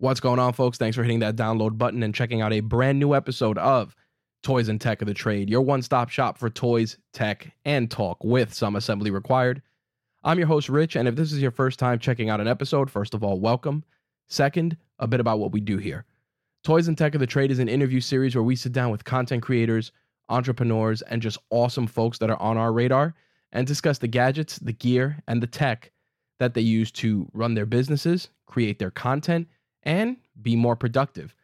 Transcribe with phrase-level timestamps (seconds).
[0.00, 0.78] What's going on, folks?
[0.78, 3.96] Thanks for hitting that download button and checking out a brand new episode of
[4.44, 8.22] Toys and Tech of the Trade, your one stop shop for toys, tech, and talk
[8.22, 9.60] with some assembly required.
[10.22, 12.88] I'm your host, Rich, and if this is your first time checking out an episode,
[12.88, 13.82] first of all, welcome.
[14.28, 16.04] Second, a bit about what we do here.
[16.62, 19.02] Toys and Tech of the Trade is an interview series where we sit down with
[19.02, 19.90] content creators,
[20.28, 23.16] entrepreneurs, and just awesome folks that are on our radar
[23.50, 25.90] and discuss the gadgets, the gear, and the tech
[26.38, 29.48] that they use to run their businesses, create their content,
[29.82, 31.34] and be more productive.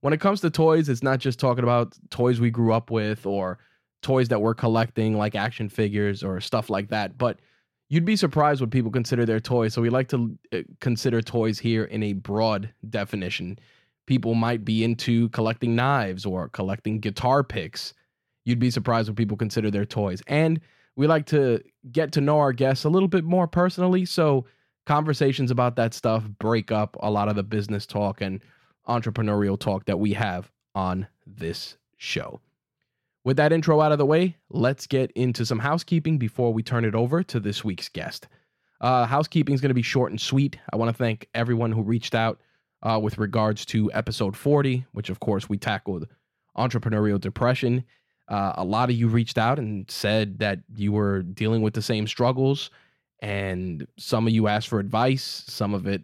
[0.00, 3.26] When it comes to toys, it's not just talking about toys we grew up with
[3.26, 3.58] or
[4.02, 7.38] toys that we're collecting, like action figures or stuff like that, but
[7.90, 9.74] you'd be surprised what people consider their toys.
[9.74, 13.58] So we like to uh, consider toys here in a broad definition.
[14.06, 17.92] People might be into collecting knives or collecting guitar picks.
[18.44, 20.22] You'd be surprised what people consider their toys.
[20.26, 20.60] And
[20.96, 24.04] we like to get to know our guests a little bit more personally.
[24.04, 24.46] So
[24.86, 28.40] conversations about that stuff break up a lot of the business talk and
[28.88, 32.40] entrepreneurial talk that we have on this show.
[33.24, 36.84] With that intro out of the way, let's get into some housekeeping before we turn
[36.84, 38.28] it over to this week's guest.
[38.80, 40.56] Uh, housekeeping is going to be short and sweet.
[40.72, 42.40] I want to thank everyone who reached out
[42.82, 46.06] uh, with regards to episode 40, which of course we tackled
[46.56, 47.84] entrepreneurial depression.
[48.28, 51.82] Uh, a lot of you reached out and said that you were dealing with the
[51.82, 52.70] same struggles
[53.20, 55.44] and some of you asked for advice.
[55.46, 56.02] Some of it,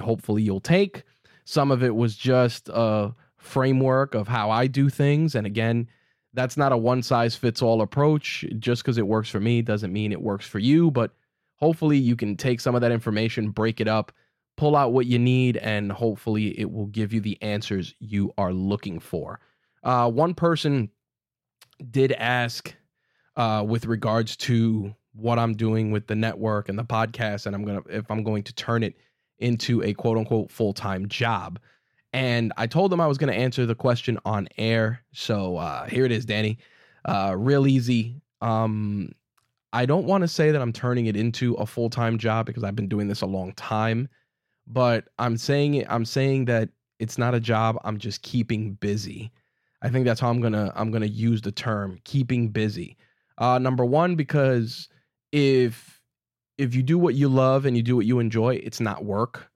[0.00, 1.04] hopefully, you'll take.
[1.44, 5.34] Some of it was just a framework of how I do things.
[5.34, 5.88] And again,
[6.34, 8.44] that's not a one size fits all approach.
[8.58, 10.90] Just because it works for me doesn't mean it works for you.
[10.90, 11.12] But
[11.56, 14.12] hopefully, you can take some of that information, break it up,
[14.56, 18.52] pull out what you need, and hopefully, it will give you the answers you are
[18.52, 19.40] looking for.
[19.82, 20.90] Uh, one person
[21.90, 22.74] did ask
[23.36, 27.64] uh, with regards to what I'm doing with the network and the podcast, and I'm
[27.64, 28.96] gonna if I'm going to turn it
[29.38, 31.58] into a quote unquote full time job.
[32.12, 35.02] And I told them I was gonna answer the question on air.
[35.12, 36.58] So uh, here it is, Danny.
[37.04, 38.20] Uh, real easy.
[38.40, 39.12] Um,
[39.72, 42.64] I don't want to say that I'm turning it into a full time job because
[42.64, 44.08] I've been doing this a long time,
[44.66, 45.86] but I'm saying it.
[45.90, 47.78] I'm saying that it's not a job.
[47.84, 49.30] I'm just keeping busy.
[49.82, 52.96] I think that's how I'm gonna I'm gonna use the term keeping busy.
[53.38, 54.88] Uh, number one because
[55.32, 56.00] if
[56.58, 59.50] if you do what you love and you do what you enjoy, it's not work.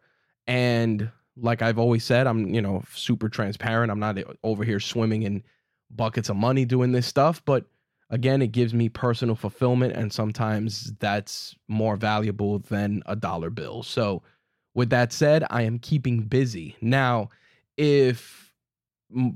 [0.46, 3.90] And like I've always said, I'm, you know, super transparent.
[3.90, 5.42] I'm not over here swimming in
[5.90, 7.64] buckets of money doing this stuff, but
[8.10, 13.82] again, it gives me personal fulfillment and sometimes that's more valuable than a dollar bill.
[13.82, 14.22] So,
[14.74, 16.76] with that said, I am keeping busy.
[16.80, 17.30] Now,
[17.76, 18.52] if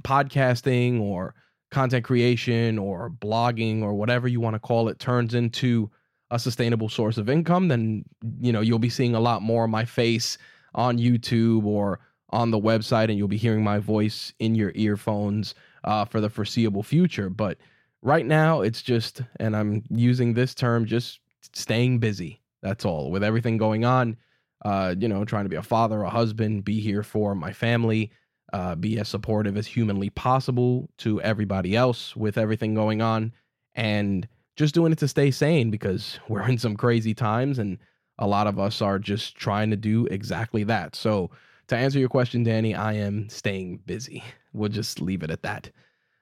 [0.02, 1.34] podcasting or
[1.72, 5.90] content creation or blogging or whatever you want to call it turns into
[6.30, 8.04] a sustainable source of income, then
[8.40, 10.38] you know you'll be seeing a lot more of my face
[10.74, 15.54] on YouTube or on the website, and you'll be hearing my voice in your earphones
[15.84, 17.30] uh, for the foreseeable future.
[17.30, 17.58] But
[18.02, 21.20] right now, it's just, and I'm using this term, just
[21.52, 22.40] staying busy.
[22.62, 23.10] That's all.
[23.10, 24.16] With everything going on,
[24.64, 28.10] uh, you know, trying to be a father, a husband, be here for my family,
[28.52, 33.32] uh, be as supportive as humanly possible to everybody else with everything going on,
[33.74, 34.26] and
[34.56, 37.78] just doing it to stay sane because we're in some crazy times and
[38.18, 40.94] a lot of us are just trying to do exactly that.
[40.94, 41.30] So,
[41.68, 44.22] to answer your question, Danny, I am staying busy.
[44.52, 45.70] We'll just leave it at that.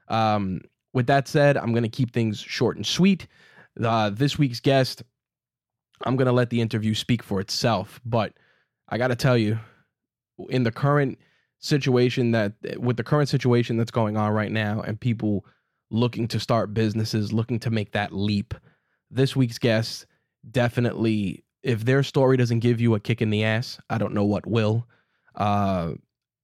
[0.09, 0.61] Um,
[0.95, 3.27] with that said, I'm going to keep things short and sweet.
[3.83, 5.03] Uh, this week's guest,
[6.05, 8.35] I'm going to let the interview speak for itself, but
[8.89, 9.59] I got to tell you,
[10.49, 11.19] in the current
[11.59, 15.45] situation that, with the current situation that's going on right now, and people
[15.93, 18.55] looking to start businesses, looking to make that leap.
[19.11, 20.07] This week's guest
[20.51, 24.25] definitely, if their story doesn't give you a kick in the ass, I don't know
[24.25, 24.89] what will.
[25.35, 25.93] Uh,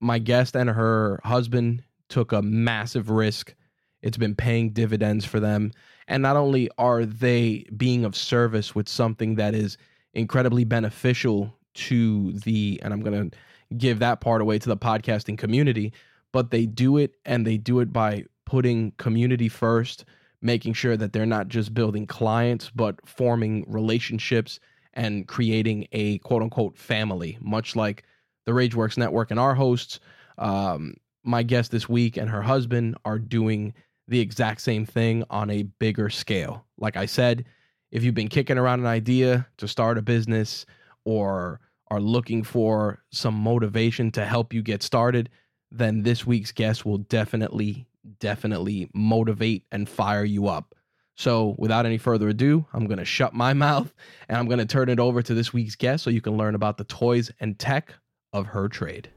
[0.00, 3.54] my guest and her husband took a massive risk.
[4.02, 5.72] It's been paying dividends for them.
[6.06, 9.78] And not only are they being of service with something that is
[10.12, 13.36] incredibly beneficial to the, and I'm going to
[13.76, 15.92] give that part away to the podcasting community,
[16.32, 20.06] but they do it and they do it by putting community first,
[20.40, 24.58] making sure that they're not just building clients, but forming relationships
[24.94, 28.04] and creating a quote unquote family, much like
[28.46, 30.00] the Rageworks Network and our hosts.
[30.38, 33.74] Um, my guest this week and her husband are doing
[34.06, 36.64] the exact same thing on a bigger scale.
[36.78, 37.44] Like I said,
[37.90, 40.64] if you've been kicking around an idea to start a business
[41.04, 41.60] or
[41.90, 45.28] are looking for some motivation to help you get started,
[45.70, 47.86] then this week's guest will definitely
[48.20, 50.74] definitely motivate and fire you up.
[51.16, 53.92] So, without any further ado, I'm going to shut my mouth
[54.28, 56.54] and I'm going to turn it over to this week's guest so you can learn
[56.54, 57.94] about the toys and tech
[58.32, 59.10] of her trade.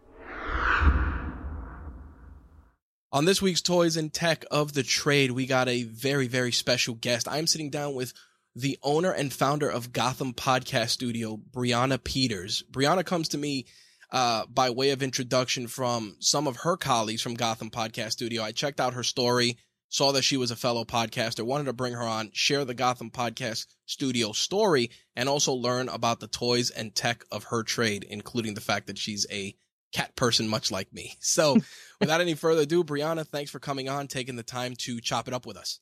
[3.13, 6.95] On this week's Toys and Tech of the Trade, we got a very, very special
[6.95, 7.27] guest.
[7.29, 8.13] I'm sitting down with
[8.55, 12.63] the owner and founder of Gotham Podcast Studio, Brianna Peters.
[12.71, 13.65] Brianna comes to me
[14.11, 18.43] uh, by way of introduction from some of her colleagues from Gotham Podcast Studio.
[18.43, 19.57] I checked out her story,
[19.89, 23.09] saw that she was a fellow podcaster, wanted to bring her on, share the Gotham
[23.09, 28.53] Podcast Studio story, and also learn about the toys and tech of her trade, including
[28.53, 29.55] the fact that she's a
[29.93, 31.13] cat person much like me.
[31.21, 31.57] So
[31.99, 35.33] without any further ado, Brianna, thanks for coming on, taking the time to chop it
[35.33, 35.79] up with us.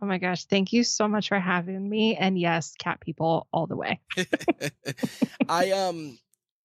[0.00, 2.16] Oh my gosh, thank you so much for having me.
[2.16, 4.00] And yes, cat people all the way.
[5.48, 6.18] I um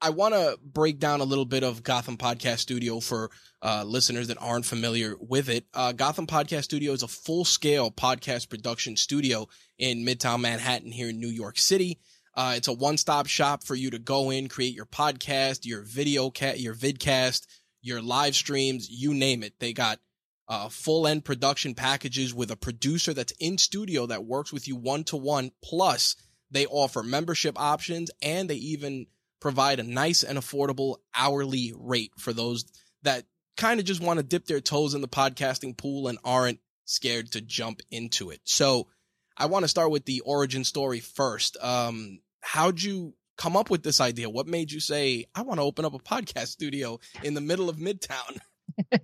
[0.03, 3.29] I want to break down a little bit of Gotham Podcast Studio for
[3.61, 5.65] uh, listeners that aren't familiar with it.
[5.75, 11.09] Uh, Gotham Podcast Studio is a full scale podcast production studio in Midtown Manhattan here
[11.09, 11.99] in New York City.
[12.33, 16.31] Uh, it's a one-stop shop for you to go in, create your podcast, your video
[16.31, 17.45] cat, your vidcast,
[17.83, 19.53] your live streams, you name it.
[19.59, 19.99] They got
[20.47, 24.77] uh, full end production packages with a producer that's in studio that works with you
[24.77, 25.51] one to one.
[25.63, 26.15] Plus,
[26.49, 29.05] they offer membership options and they even
[29.41, 32.63] provide a nice and affordable hourly rate for those
[33.03, 33.25] that
[33.57, 37.31] kind of just want to dip their toes in the podcasting pool and aren't scared
[37.33, 38.39] to jump into it.
[38.45, 38.87] So,
[39.37, 41.57] I want to start with the origin story first.
[41.61, 44.29] Um, how'd you come up with this idea?
[44.29, 47.69] What made you say, I want to open up a podcast studio in the middle
[47.69, 48.37] of Midtown?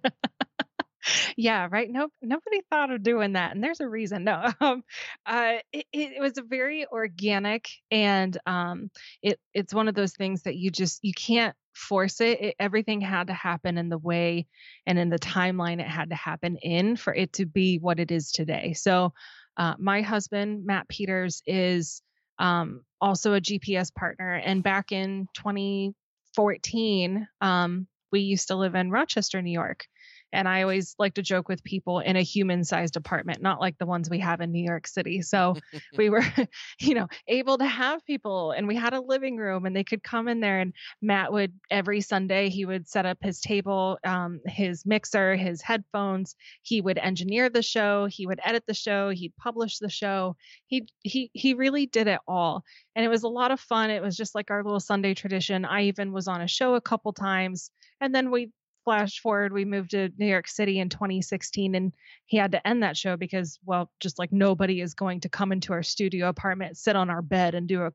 [1.37, 1.89] yeah, right.
[1.89, 2.11] Nope.
[2.21, 3.53] Nobody thought of doing that.
[3.53, 4.23] And there's a reason.
[4.23, 4.83] No, um,
[5.25, 8.89] uh, it, it was very organic and, um,
[9.21, 12.41] it, it's one of those things that you just, you can't force it.
[12.41, 12.55] it.
[12.59, 14.47] Everything had to happen in the way
[14.85, 18.11] and in the timeline it had to happen in for it to be what it
[18.11, 18.73] is today.
[18.73, 19.13] So,
[19.57, 22.01] uh, my husband, Matt Peters, is
[22.39, 24.33] um, also a GPS partner.
[24.33, 29.85] And back in 2014, um, we used to live in Rochester, New York.
[30.33, 33.77] And I always like to joke with people in a human sized apartment, not like
[33.77, 35.21] the ones we have in New York City.
[35.21, 35.55] So
[35.97, 36.23] we were,
[36.79, 40.03] you know, able to have people and we had a living room and they could
[40.03, 40.59] come in there.
[40.59, 45.61] And Matt would every Sunday, he would set up his table, um, his mixer, his
[45.61, 46.35] headphones.
[46.61, 48.05] He would engineer the show.
[48.05, 49.09] He would edit the show.
[49.09, 50.35] He'd publish the show.
[50.67, 52.63] He, he, he really did it all.
[52.95, 53.91] And it was a lot of fun.
[53.91, 55.65] It was just like our little Sunday tradition.
[55.65, 57.71] I even was on a show a couple times
[58.01, 58.51] and then we
[58.87, 61.91] flash forward, we moved to New York City in 2016, and
[62.25, 65.51] he had to end that show because, well, just like nobody is going to come
[65.51, 67.91] into our studio apartment, sit on our bed, and do a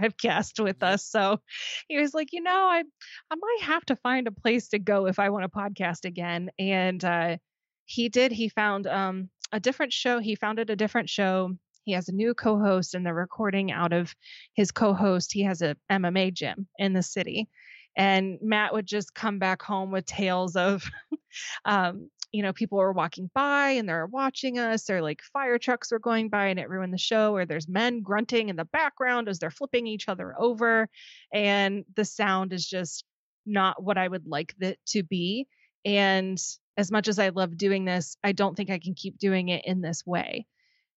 [0.00, 1.04] podcast with us.
[1.04, 1.40] So
[1.88, 2.84] he was like, you know, I
[3.32, 6.50] I might have to find a place to go if I want to podcast again.
[6.56, 7.38] And uh,
[7.86, 8.30] he did.
[8.30, 10.20] He found um, a different show.
[10.20, 11.50] He founded a different show.
[11.84, 14.14] He has a new co-host, and they're recording out of
[14.54, 15.32] his co-host.
[15.32, 17.48] He has a MMA gym in the city
[17.96, 20.88] and Matt would just come back home with tales of,
[21.64, 25.92] um, you know, people were walking by and they're watching us, or like fire trucks
[25.92, 29.28] were going by and it ruined the show, or there's men grunting in the background
[29.28, 30.88] as they're flipping each other over,
[31.32, 33.04] and the sound is just
[33.44, 35.46] not what I would like it to be.
[35.84, 36.40] And
[36.76, 39.64] as much as I love doing this, I don't think I can keep doing it
[39.66, 40.46] in this way.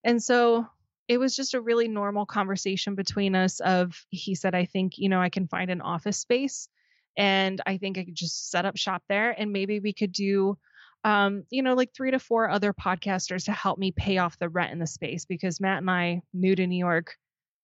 [0.04, 0.68] And so
[1.08, 5.10] it was just a really normal conversation between us of he said i think you
[5.10, 6.68] know i can find an office space
[7.18, 10.58] and I think I could just set up shop there and maybe we could do
[11.06, 14.50] um, you know, like three to four other podcasters to help me pay off the
[14.50, 17.16] rent in the space because Matt and I, new to New York,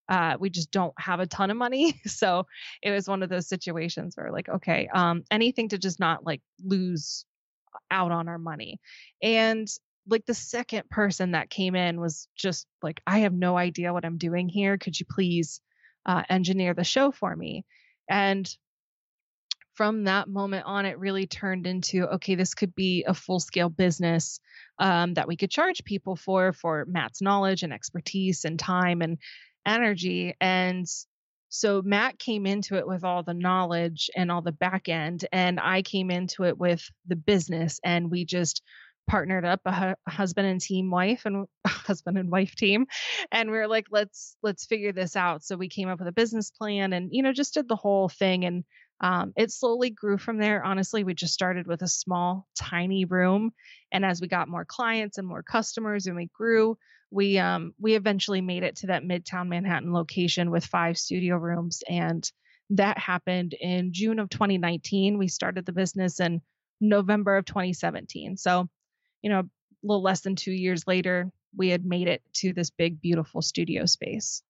[0.10, 2.00] uh, we just don't have a ton of money.
[2.05, 2.46] So
[2.84, 6.41] it was one of those situations where like, okay, um, anything to just not like
[6.63, 7.25] lose
[7.89, 8.79] out on our money.
[9.24, 9.67] And
[10.08, 14.05] like the second person that came in was just like, I have no idea what
[14.05, 14.77] I'm doing here.
[14.77, 15.62] Could you please
[16.05, 17.65] uh, engineer the show for me?
[18.08, 18.48] And
[19.73, 23.69] from that moment on, it really turned into okay, this could be a full scale
[23.69, 24.39] business
[24.79, 29.17] um, that we could charge people for, for Matt's knowledge and expertise and time and
[29.65, 30.35] energy.
[30.41, 30.85] And
[31.49, 35.59] so Matt came into it with all the knowledge and all the back end, and
[35.59, 38.61] I came into it with the business, and we just
[39.07, 42.85] partnered up a, hu- husband and team wife and husband and wife team
[43.31, 46.13] and we were like let's let's figure this out so we came up with a
[46.13, 48.63] business plan and you know just did the whole thing and
[49.01, 50.63] um, it slowly grew from there.
[50.63, 53.51] Honestly, we just started with a small, tiny room,
[53.91, 56.77] and as we got more clients and more customers, and we grew,
[57.10, 61.84] we um, we eventually made it to that Midtown Manhattan location with five studio rooms,
[61.89, 62.29] and
[62.72, 65.17] that happened in June of 2019.
[65.17, 66.41] We started the business in
[66.79, 68.38] November of 2017.
[68.38, 68.70] So,
[69.22, 69.48] you know, a
[69.84, 73.86] little less than two years later, we had made it to this big, beautiful studio
[73.86, 74.41] space.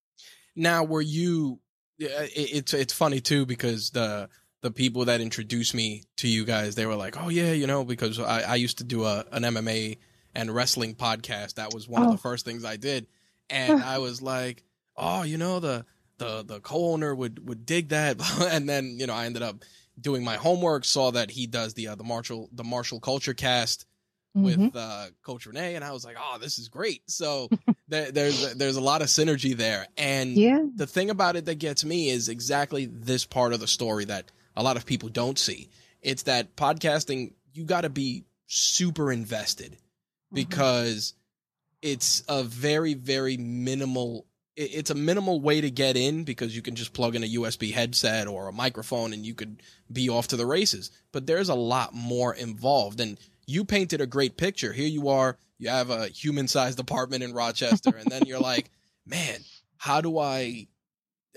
[0.55, 1.59] Now, were you?
[1.97, 4.27] It's it's funny too because the
[4.61, 7.83] the people that introduced me to you guys, they were like, "Oh yeah, you know,"
[7.83, 9.97] because I, I used to do a an MMA
[10.35, 11.55] and wrestling podcast.
[11.55, 12.05] That was one oh.
[12.05, 12.29] of the oh.
[12.29, 13.07] first things I did,
[13.49, 14.63] and I was like,
[14.95, 15.85] "Oh, you know the
[16.17, 19.63] the the co-owner would would dig that," and then you know I ended up
[19.99, 23.85] doing my homework, saw that he does the uh, the martial the martial culture cast
[24.33, 24.77] with mm-hmm.
[24.77, 27.49] uh, Coach Renee, and I was like, "Oh, this is great!" So
[27.87, 30.63] there, there's there's a lot of synergy there, and yeah.
[30.75, 34.31] the thing about it that gets me is exactly this part of the story that
[34.61, 35.69] a lot of people don't see.
[36.01, 40.35] It's that podcasting you got to be super invested mm-hmm.
[40.35, 41.91] because mm-hmm.
[41.91, 46.75] it's a very very minimal it's a minimal way to get in because you can
[46.75, 50.35] just plug in a USB headset or a microphone and you could be off to
[50.35, 50.91] the races.
[51.11, 52.99] But there's a lot more involved.
[52.99, 54.73] And you painted a great picture.
[54.73, 58.69] Here you are, you have a human sized apartment in Rochester, and then you're like,
[59.05, 59.39] man,
[59.77, 60.67] how do I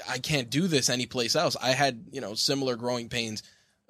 [0.08, 1.56] I can't do this anyplace else.
[1.60, 3.42] I had, you know, similar growing pains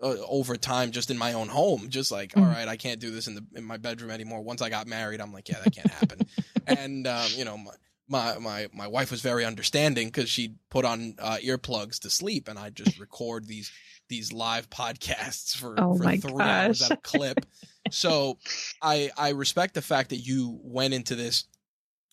[0.02, 1.88] uh, over time just in my own home.
[1.88, 2.42] Just like, mm.
[2.42, 4.42] all right, I can't do this in the in my bedroom anymore.
[4.42, 6.20] Once I got married, I'm like, yeah, that can't happen.
[6.66, 7.73] and um, you know, my,
[8.08, 12.49] my my my wife was very understanding because she'd put on uh, earplugs to sleep,
[12.49, 13.73] and I just record these
[14.08, 16.40] these live podcasts for, oh for three gosh.
[16.40, 17.46] hours at a clip.
[17.90, 18.38] so
[18.82, 21.44] I I respect the fact that you went into this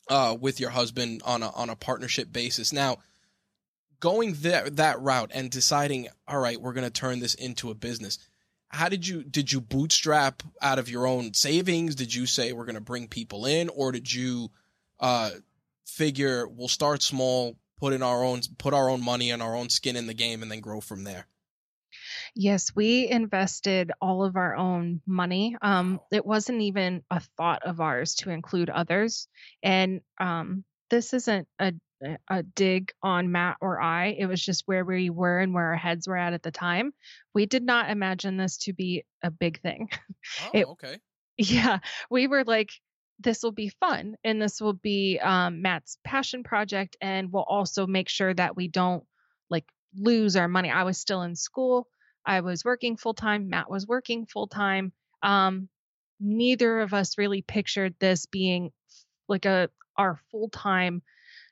[0.09, 2.71] uh, with your husband on a on a partnership basis.
[2.71, 2.97] Now,
[4.01, 7.75] going that that route and deciding, all right, we're going to turn this into a
[7.75, 8.19] business.
[8.67, 11.95] How did you did you bootstrap out of your own savings?
[11.95, 14.51] Did you say we're going to bring people in, or did you
[14.99, 15.31] uh,
[15.85, 19.69] figure we'll start small, put in our own put our own money and our own
[19.69, 21.27] skin in the game, and then grow from there?
[22.33, 25.57] Yes, we invested all of our own money.
[25.61, 29.27] Um, it wasn't even a thought of ours to include others.
[29.61, 31.73] And um, this isn't a
[32.29, 34.07] a dig on Matt or I.
[34.07, 36.93] It was just where we were and where our heads were at at the time.
[37.33, 39.89] We did not imagine this to be a big thing.
[40.43, 40.97] Oh, it, okay.
[41.37, 41.79] Yeah,
[42.09, 42.69] we were like,
[43.19, 47.87] this will be fun, and this will be um, Matt's passion project, and we'll also
[47.87, 49.03] make sure that we don't
[49.49, 49.65] like
[49.95, 50.69] lose our money.
[50.69, 51.87] I was still in school.
[52.25, 53.49] I was working full time.
[53.49, 54.91] Matt was working full time.
[55.23, 55.69] Um,
[56.19, 58.71] neither of us really pictured this being
[59.27, 61.01] like a our full time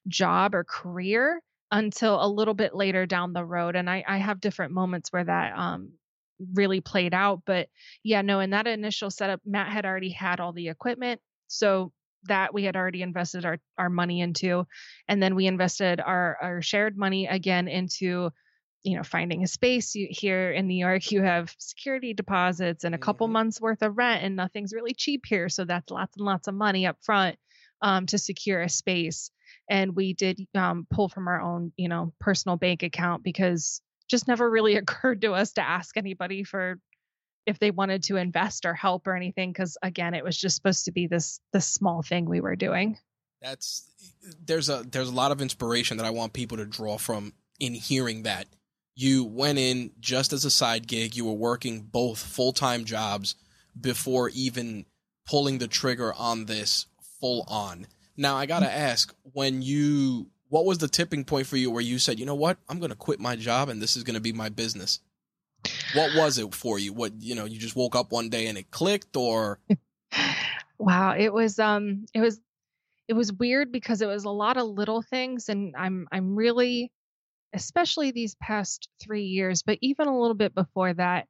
[0.09, 3.75] job or career until a little bit later down the road.
[3.75, 5.93] And I, I have different moments where that um,
[6.53, 7.43] really played out.
[7.45, 7.69] But
[8.03, 11.21] yeah, no, in that initial setup, Matt had already had all the equipment.
[11.47, 11.91] So
[12.23, 14.67] that we had already invested our, our money into.
[15.07, 18.31] And then we invested our, our shared money again into
[18.83, 22.95] you know finding a space you, here in new york you have security deposits and
[22.95, 23.33] a couple mm-hmm.
[23.33, 26.53] months worth of rent and nothing's really cheap here so that's lots and lots of
[26.53, 27.37] money up front
[27.81, 29.31] um, to secure a space
[29.69, 34.27] and we did um, pull from our own you know personal bank account because just
[34.27, 36.79] never really occurred to us to ask anybody for
[37.45, 40.85] if they wanted to invest or help or anything because again it was just supposed
[40.85, 42.97] to be this this small thing we were doing
[43.41, 43.89] that's
[44.45, 47.73] there's a there's a lot of inspiration that i want people to draw from in
[47.73, 48.47] hearing that
[48.99, 51.15] you went in just as a side gig.
[51.15, 53.35] You were working both full time jobs
[53.79, 54.85] before even
[55.25, 56.85] pulling the trigger on this
[57.21, 57.87] full on.
[58.19, 61.81] Now, I got to ask when you, what was the tipping point for you where
[61.81, 64.33] you said, you know what, I'm to quit my job and this is to be
[64.33, 64.99] my business?
[65.93, 66.91] What was it for you?
[66.91, 69.61] What, you know, you just woke up one day and it clicked or?
[70.77, 71.15] wow.
[71.17, 72.41] It was, um, it was,
[73.07, 76.91] it was weird because it was a lot of little things and I'm, I'm really,
[77.53, 81.25] especially these past three years, but even a little bit before that,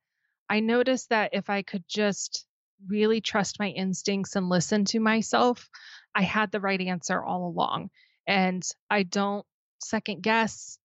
[0.50, 2.48] I noticed that if I could just
[2.88, 5.69] really trust my instincts and listen to myself,
[6.16, 7.89] I had the right answer all along.
[8.28, 9.46] And I don't
[9.80, 10.78] second guess.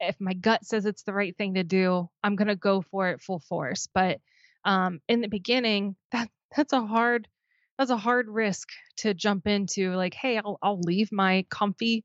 [0.00, 3.10] If my gut says it's the right thing to do, I'm going to go for
[3.10, 3.88] it full force.
[3.92, 4.18] But
[4.64, 7.28] um, in the beginning, that that's a hard
[7.78, 8.68] that's a hard risk
[8.98, 9.94] to jump into.
[9.94, 12.04] Like, hey, I'll I'll leave my comfy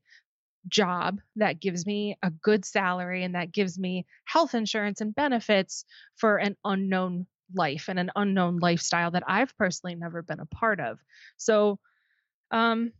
[0.68, 5.84] job that gives me a good salary and that gives me health insurance and benefits
[6.16, 10.80] for an unknown life and an unknown lifestyle that I've personally never been a part
[10.80, 10.98] of.
[11.36, 11.78] So,
[12.50, 12.92] um,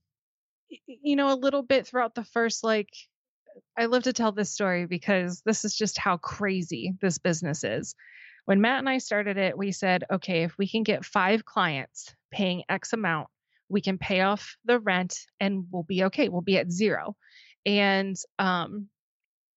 [0.87, 2.91] you know, a little bit throughout the first, like,
[3.79, 7.95] I love to tell this story because this is just how crazy this business is.
[8.45, 12.15] When Matt and I started it, we said, okay, if we can get five clients
[12.31, 13.29] paying X amount,
[13.69, 16.29] we can pay off the rent and we'll be okay.
[16.29, 17.17] We'll be at zero.
[17.65, 18.89] And um,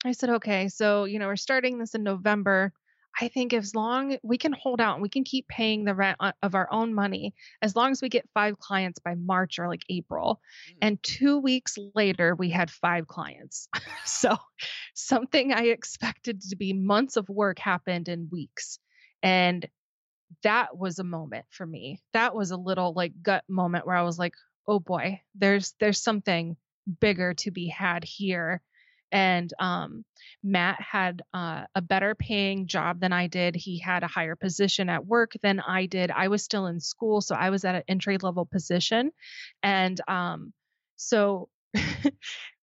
[0.04, 2.74] I said, okay, so, you know, we're starting this in November.
[3.20, 6.18] I think as long we can hold out and we can keep paying the rent
[6.42, 9.84] of our own money, as long as we get five clients by March or like
[9.90, 10.42] April.
[10.72, 10.78] Mm.
[10.82, 13.68] And two weeks later, we had five clients.
[14.06, 14.38] so
[14.94, 18.80] something I expected to be months of work happened in weeks.
[19.22, 19.68] And
[20.44, 22.02] that was a moment for me.
[22.14, 24.34] That was a little like gut moment where I was like,
[24.68, 26.56] oh boy, there's there's something
[27.00, 28.62] bigger to be had here
[29.12, 30.04] and um,
[30.44, 33.56] Matt had uh, a better paying job than I did.
[33.56, 36.12] He had a higher position at work than I did.
[36.12, 39.12] I was still in school, so I was at an entry level position,
[39.64, 40.54] and um,
[40.96, 41.50] so.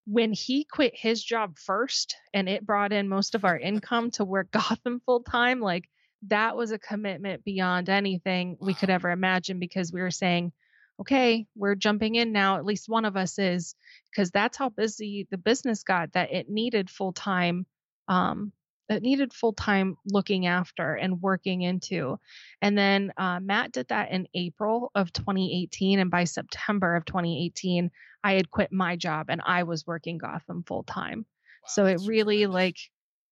[0.09, 4.25] when he quit his job first and it brought in most of our income to
[4.25, 5.89] work Gotham full time, like
[6.29, 10.53] that was a commitment beyond anything we could ever imagine because we were saying,
[11.01, 12.57] okay, we're jumping in now.
[12.57, 13.75] At least one of us is,
[14.11, 17.67] because that's how busy the business got that it needed full time.
[18.09, 18.53] Um,
[18.89, 22.19] it needed full time looking after and working into.
[22.63, 25.99] And then uh, Matt did that in April of 2018.
[25.99, 27.91] And by September of 2018,
[28.23, 31.19] I had quit my job and I was working Gotham full time.
[31.19, 32.55] Wow, so it really tremendous.
[32.55, 32.77] like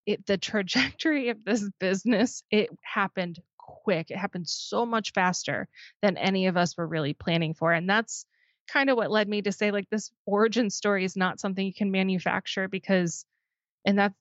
[0.06, 4.10] it the trajectory of this business, it happened quick.
[4.10, 5.68] It happened so much faster
[6.02, 7.72] than any of us were really planning for.
[7.72, 8.26] And that's
[8.68, 11.74] kind of what led me to say like this origin story is not something you
[11.74, 13.26] can manufacture because
[13.84, 14.14] and that's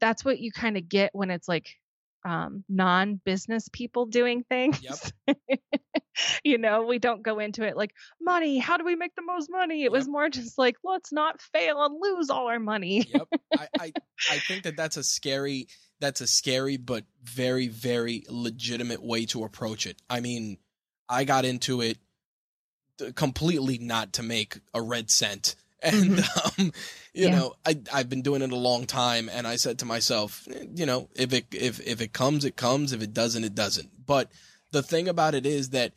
[0.00, 1.76] that's what you kind of get when it's like
[2.24, 4.80] um, non-business people doing things.
[5.26, 5.38] Yep.
[6.44, 8.58] you know, we don't go into it like money.
[8.58, 9.80] How do we make the most money?
[9.80, 9.92] It yep.
[9.92, 13.08] was more just like let's not fail and lose all our money.
[13.12, 13.28] yep.
[13.56, 13.92] I, I
[14.30, 15.68] I think that that's a scary
[16.02, 19.96] that's a scary but very very legitimate way to approach it.
[20.10, 20.58] I mean,
[21.08, 21.98] I got into it
[23.14, 26.62] completely not to make a red cent and mm-hmm.
[26.62, 26.72] um,
[27.12, 27.30] you yeah.
[27.30, 30.66] know I I've been doing it a long time and I said to myself eh,
[30.74, 33.90] you know if it if if it comes it comes if it doesn't it doesn't
[34.06, 34.30] but
[34.70, 35.92] the thing about it is that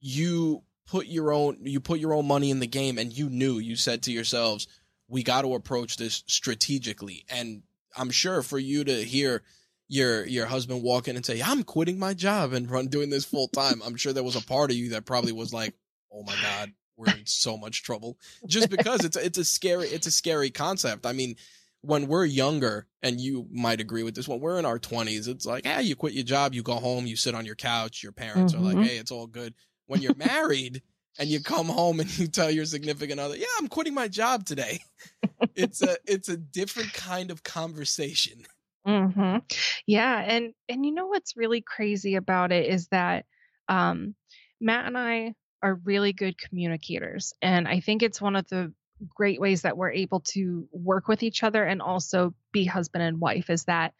[0.00, 3.58] you put your own you put your own money in the game and you knew
[3.58, 4.66] you said to yourselves
[5.08, 7.62] we got to approach this strategically and
[7.96, 9.42] I'm sure for you to hear
[9.88, 13.24] your your husband walk in and say I'm quitting my job and run doing this
[13.24, 15.74] full time I'm sure there was a part of you that probably was like
[16.12, 20.06] oh my god we're in so much trouble just because it's it's a scary it's
[20.06, 21.06] a scary concept.
[21.06, 21.36] I mean,
[21.80, 25.46] when we're younger, and you might agree with this, when we're in our twenties, it's
[25.46, 28.12] like, hey, you quit your job, you go home, you sit on your couch, your
[28.12, 28.62] parents mm-hmm.
[28.62, 28.84] are like, mm-hmm.
[28.84, 29.54] hey, it's all good.
[29.86, 30.82] When you're married
[31.20, 34.44] and you come home and you tell your significant other, yeah, I'm quitting my job
[34.44, 34.80] today.
[35.54, 38.46] it's a it's a different kind of conversation.
[38.86, 39.38] Mm-hmm.
[39.86, 43.26] Yeah, and and you know what's really crazy about it is that
[43.68, 44.14] um,
[44.60, 47.34] Matt and I are really good communicators.
[47.42, 48.72] And I think it's one of the
[49.14, 53.20] great ways that we're able to work with each other and also be husband and
[53.20, 53.92] wife is that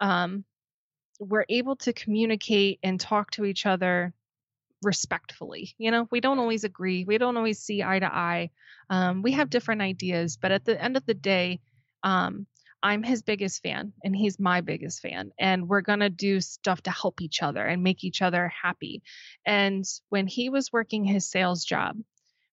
[0.00, 0.44] um,
[1.20, 4.12] we're able to communicate and talk to each other
[4.82, 5.74] respectfully.
[5.78, 8.50] You know, we don't always agree, we don't always see eye to eye.
[8.88, 11.60] Um, we have different ideas, but at the end of the day,
[12.02, 12.46] um,
[12.82, 15.32] I'm his biggest fan and he's my biggest fan.
[15.38, 19.02] And we're going to do stuff to help each other and make each other happy.
[19.44, 21.98] And when he was working his sales job,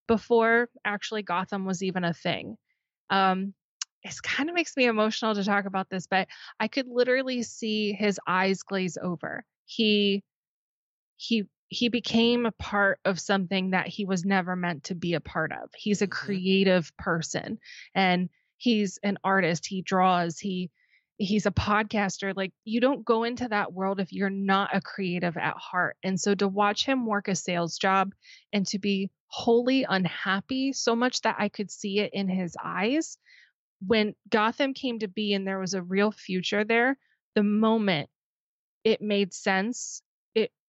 [0.07, 2.57] before actually Gotham was even a thing,
[3.09, 3.53] um,
[4.03, 6.27] it kind of makes me emotional to talk about this, but
[6.59, 9.43] I could literally see his eyes glaze over.
[9.65, 10.23] He,
[11.15, 15.19] he, he became a part of something that he was never meant to be a
[15.19, 15.69] part of.
[15.75, 16.25] He's a mm-hmm.
[16.25, 17.59] creative person
[17.93, 20.69] and he's an artist he draws he
[21.19, 25.37] he's a podcaster like you don't go into that world if you're not a creative
[25.37, 28.13] at heart and so to watch him work a sales job
[28.53, 33.17] and to be wholly unhappy so much that i could see it in his eyes
[33.85, 36.97] when gotham came to be and there was a real future there
[37.35, 38.09] the moment
[38.83, 40.01] it made sense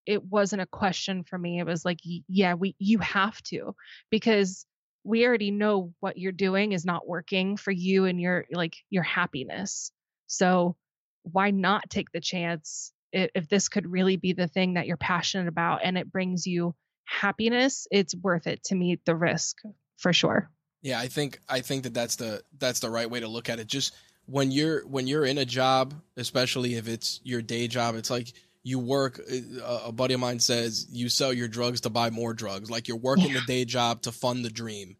[0.09, 3.75] it wasn't a question for me it was like yeah we you have to
[4.11, 4.66] because
[5.09, 9.03] we already know what you're doing is not working for you and your like your
[9.03, 9.90] happiness.
[10.27, 10.77] So
[11.23, 14.99] why not take the chance if, if this could really be the thing that you're
[14.99, 19.57] passionate about and it brings you happiness it's worth it to meet the risk
[19.97, 20.51] for sure.
[20.83, 23.59] Yeah i think i think that that's the that's the right way to look at
[23.59, 23.66] it.
[23.66, 23.94] Just
[24.27, 28.35] when you're when you're in a job especially if it's your day job it's like
[28.68, 32.35] you work uh, a buddy of mine says you sell your drugs to buy more
[32.35, 33.40] drugs like you're working yeah.
[33.40, 34.96] the day job to fund the dream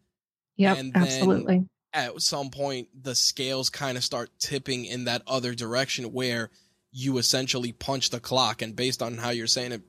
[0.57, 6.05] yeah absolutely at some point the scales kind of start tipping in that other direction
[6.05, 6.49] where
[6.91, 9.81] you essentially punch the clock and based on how you're saying it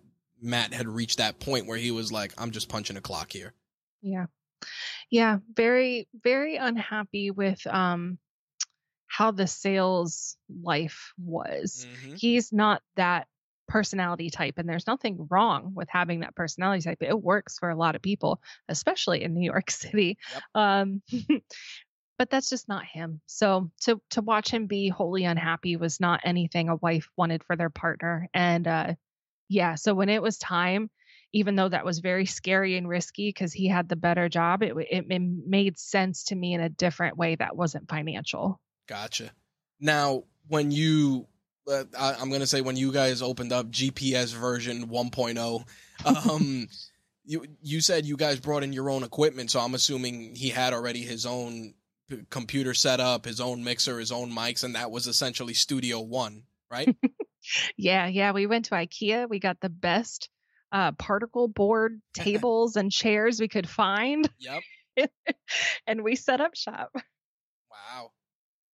[0.43, 3.55] matt had reached that point where he was like i'm just punching a clock here
[4.03, 4.27] yeah
[5.11, 8.19] yeah very very unhappy with um
[9.11, 11.85] how the sales life was.
[12.05, 12.16] Mhm.
[12.16, 13.27] He's not that
[13.71, 16.99] personality type and there's nothing wrong with having that personality type.
[17.01, 20.19] It works for a lot of people, especially in New York City.
[20.33, 20.43] Yep.
[20.55, 21.03] Um
[22.19, 23.21] but that's just not him.
[23.27, 27.57] So to to watch him be wholly unhappy was not anything a wife wanted for
[27.57, 28.29] their partner.
[28.35, 28.95] And uh
[29.49, 30.91] yeah, so when it was time,
[31.33, 34.75] even though that was very scary and risky because he had the better job, it,
[34.77, 38.61] it it made sense to me in a different way that wasn't financial.
[38.89, 39.31] Gotcha.
[39.81, 41.27] Now, when you,
[41.68, 45.64] uh, I, I'm gonna say when you guys opened up GPS version 1.0,
[46.05, 46.68] um,
[47.25, 50.73] you you said you guys brought in your own equipment, so I'm assuming he had
[50.73, 51.75] already his own
[52.09, 56.01] p- computer set up, his own mixer, his own mics, and that was essentially Studio
[56.01, 56.96] One, right?
[57.77, 59.29] Yeah, yeah, we went to IKEA.
[59.29, 60.29] We got the best
[60.73, 64.62] uh, particle board tables and chairs we could find, yep.
[65.87, 66.94] and we set up shop.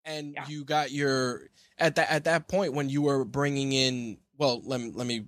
[0.06, 0.46] And Yeah.
[0.48, 4.80] you got your at that at that point when you were bringing in well, let
[4.80, 5.26] me let me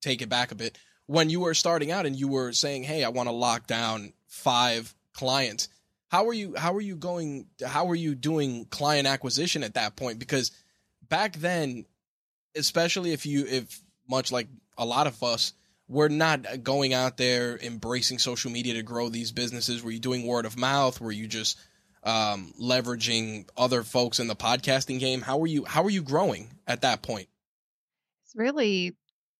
[0.00, 0.78] take it back a bit.
[1.06, 4.12] When you were starting out and you were saying, "Hey, I want to lock down
[4.28, 5.68] 5 clients."
[6.08, 9.96] How are you how are you going how are you doing client acquisition at that
[9.96, 10.50] point because
[11.08, 11.86] back then
[12.54, 15.54] especially if you if much like a lot of us
[15.88, 20.26] we're not going out there embracing social media to grow these businesses were you doing
[20.26, 21.58] word of mouth were you just
[22.02, 25.20] um, leveraging other folks in the podcasting game.
[25.22, 27.28] How are you how are you growing at that point?
[28.24, 28.96] It's really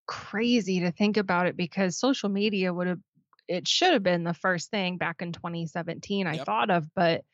[0.07, 3.01] crazy to think about it because social media would have
[3.48, 6.46] it should have been the first thing back in 2017 I Yep.
[6.46, 7.25] thought of, but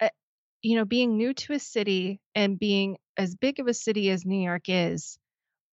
[0.00, 0.08] uh,
[0.62, 4.24] you know, being new to a city and being as big of a city as
[4.24, 5.18] New York is,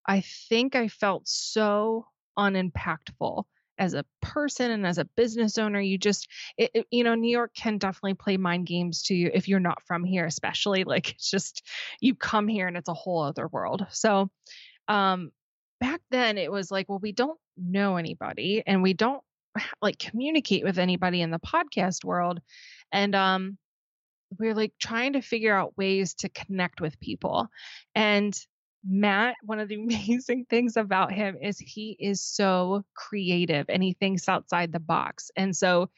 [0.06, 2.08] I think I felt so
[2.38, 3.46] unimpactful
[3.80, 5.80] as a person and as a business owner.
[5.80, 9.32] You just, it, it- you know, New York can definitely play mind games to you
[9.34, 11.64] if you're not from here, especially like it's just
[12.02, 13.86] you come here and it's a whole other world.
[13.92, 14.30] So,
[14.88, 15.32] um,
[15.80, 19.24] back then it was like, well, we don't know anybody and we don't
[19.82, 22.40] like communicate with anybody in the podcast world,
[22.92, 23.58] and um
[24.38, 27.48] we're like trying to figure out ways to connect with people.
[27.96, 28.38] And
[28.84, 33.94] Matt, one of the amazing things about him is he is so creative and he
[33.94, 35.32] thinks outside the box.
[35.36, 35.90] And so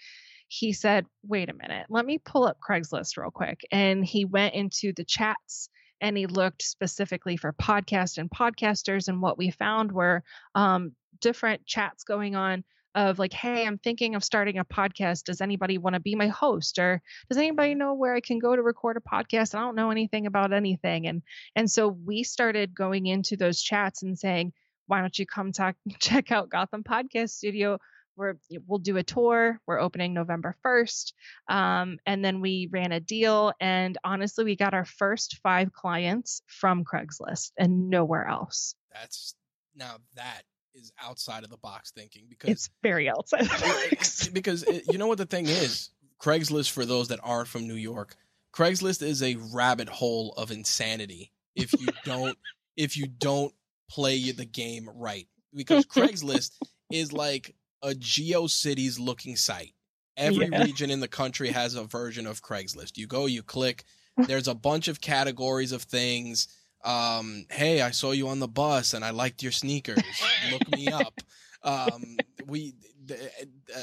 [0.47, 3.61] he said, wait a minute, let me pull up Craigslist real quick.
[3.71, 5.69] And he went into the chats
[6.01, 9.07] and he looked specifically for podcast and podcasters.
[9.07, 10.23] And what we found were
[10.55, 12.63] um, different chats going on
[12.95, 15.23] of like, hey, I'm thinking of starting a podcast.
[15.23, 16.79] Does anybody want to be my host?
[16.79, 19.55] Or does anybody know where I can go to record a podcast?
[19.55, 21.07] I don't know anything about anything.
[21.07, 21.21] And
[21.55, 24.53] and so we started going into those chats and saying,
[24.87, 27.77] why don't you come talk check out Gotham Podcast Studio?
[28.17, 28.35] We're,
[28.67, 29.59] we'll do a tour.
[29.65, 31.13] We're opening November 1st.
[31.47, 33.53] Um, and then we ran a deal.
[33.61, 38.75] And honestly, we got our first five clients from Craigslist and nowhere else.
[38.93, 39.33] that's
[39.75, 40.43] now that
[40.75, 44.27] is outside of the box thinking because It's very outside the box.
[44.29, 45.89] because it, you know what the thing is?
[46.21, 48.15] Craigslist for those that aren't from new york
[48.53, 52.37] craigslist is a rabbit hole of insanity if you don't
[52.77, 53.53] if you don't
[53.89, 55.27] play the game right.
[55.53, 56.51] Because craigslist
[56.91, 59.73] is like a geocities looking site.
[60.17, 60.63] Every Yeah.
[60.63, 62.97] region in the country has a version of craigslist.
[62.97, 63.83] You go you click
[64.27, 66.47] there's a bunch of categories of things
[66.83, 70.89] um hey i saw you on the bus and i liked your sneakers look me
[70.91, 71.21] up
[71.63, 72.73] um we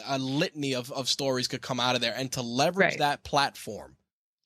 [0.06, 2.98] a litany of, of stories could come out of there and to leverage Right.
[2.98, 3.96] that platform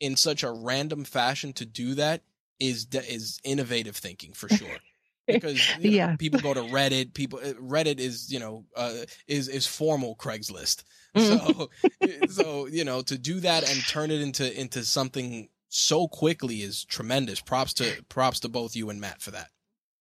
[0.00, 2.22] in such a random fashion to do that
[2.60, 4.82] is is innovative thinking for sure
[5.26, 6.16] because you know, Yeah.
[6.16, 8.92] people go to reddit people uh, reddit is you know uh,
[9.26, 10.82] is is formal craigslist
[11.16, 11.28] Mm.
[11.28, 11.70] so
[12.28, 16.84] so you know to do that and turn it into into something so quickly is
[16.84, 19.48] tremendous props to props to both you and matt for that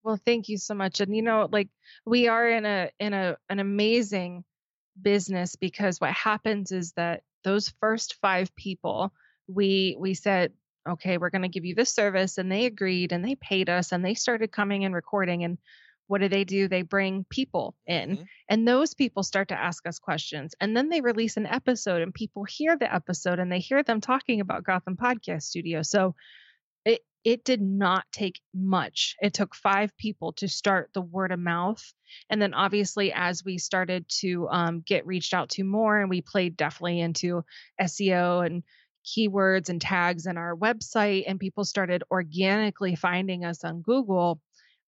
[0.04, 1.00] Well, thank you so much.
[1.00, 1.70] And you know, like
[2.06, 4.44] we are in a in a an amazing
[5.00, 9.14] business because what happens is that those first five people,
[9.48, 10.54] we we said,
[10.90, 13.92] okay, we're going to give you this service, and they agreed, and they paid us,
[13.92, 15.44] and they started coming and recording.
[15.44, 15.58] And
[16.12, 16.68] what do they do?
[16.68, 18.26] They bring people in, Mhm.
[18.50, 22.14] and those people start to ask us questions, and then they release an episode, and
[22.14, 25.82] people hear the episode, and they hear them talking about Gotham Podcast Studio.
[25.84, 26.16] So
[26.86, 29.16] it it did not take much.
[29.22, 31.84] It took five people to start the word of mouth,
[32.30, 36.22] and then obviously as we started to um, get reached out to more, and we
[36.22, 37.44] played definitely into
[37.80, 38.64] SEO and
[39.06, 44.42] keywords and tags in our website, and people started organically finding us on Google.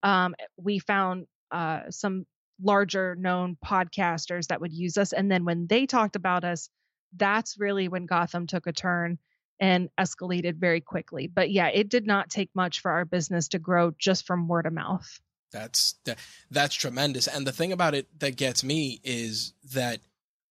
[0.04, 2.26] Um, we found uh, some
[2.62, 6.70] larger known podcasters that would use us, and then when they talked about us,
[7.16, 9.18] that's really when Gotham took a turn
[9.60, 11.28] and escalated very quickly.
[11.28, 14.66] But yeah, it did not take much for our business to grow just from word
[14.66, 15.20] of mouth.
[15.52, 16.18] That's that,
[16.50, 17.28] that's tremendous.
[17.28, 20.00] And the thing about it that gets me is that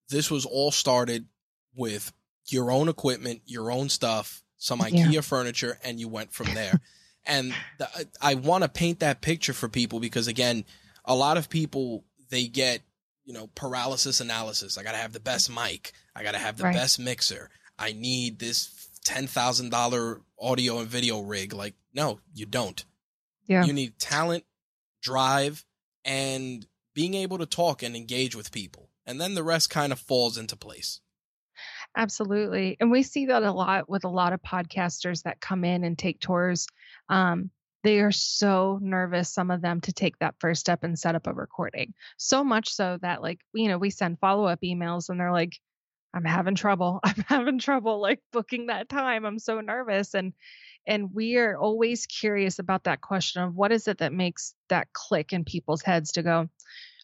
[0.09, 1.27] this was all started
[1.75, 2.12] with
[2.49, 5.21] your own equipment, your own stuff, some IKEA yeah.
[5.21, 6.81] furniture, and you went from there.
[7.26, 10.64] And the, I want to paint that picture for people because again,
[11.04, 12.82] a lot of people they get
[13.24, 14.78] you know paralysis analysis.
[14.78, 15.92] I got to have the best mic.
[16.14, 16.74] I got to have the right.
[16.74, 17.50] best mixer.
[17.78, 21.52] I need this ten thousand dollar audio and video rig.
[21.52, 22.85] Like, no, you don't.
[23.46, 23.64] Yeah.
[23.64, 24.44] You need talent,
[25.02, 25.64] drive,
[26.04, 28.88] and being able to talk and engage with people.
[29.06, 31.00] And then the rest kind of falls into place.
[31.96, 32.76] Absolutely.
[32.80, 35.98] And we see that a lot with a lot of podcasters that come in and
[35.98, 36.66] take tours.
[37.12, 37.51] Um,
[37.85, 41.27] they are so nervous, some of them, to take that first step and set up
[41.27, 41.92] a recording.
[42.16, 45.53] So much so that, like, you know, we send follow up emails and they're like,
[46.14, 47.01] I'm having trouble.
[47.05, 49.27] I'm having trouble like booking that time.
[49.27, 50.14] I'm so nervous.
[50.14, 50.33] And
[50.87, 54.92] and we are always curious about that question of what is it that makes that
[54.92, 56.48] click in people's heads to go,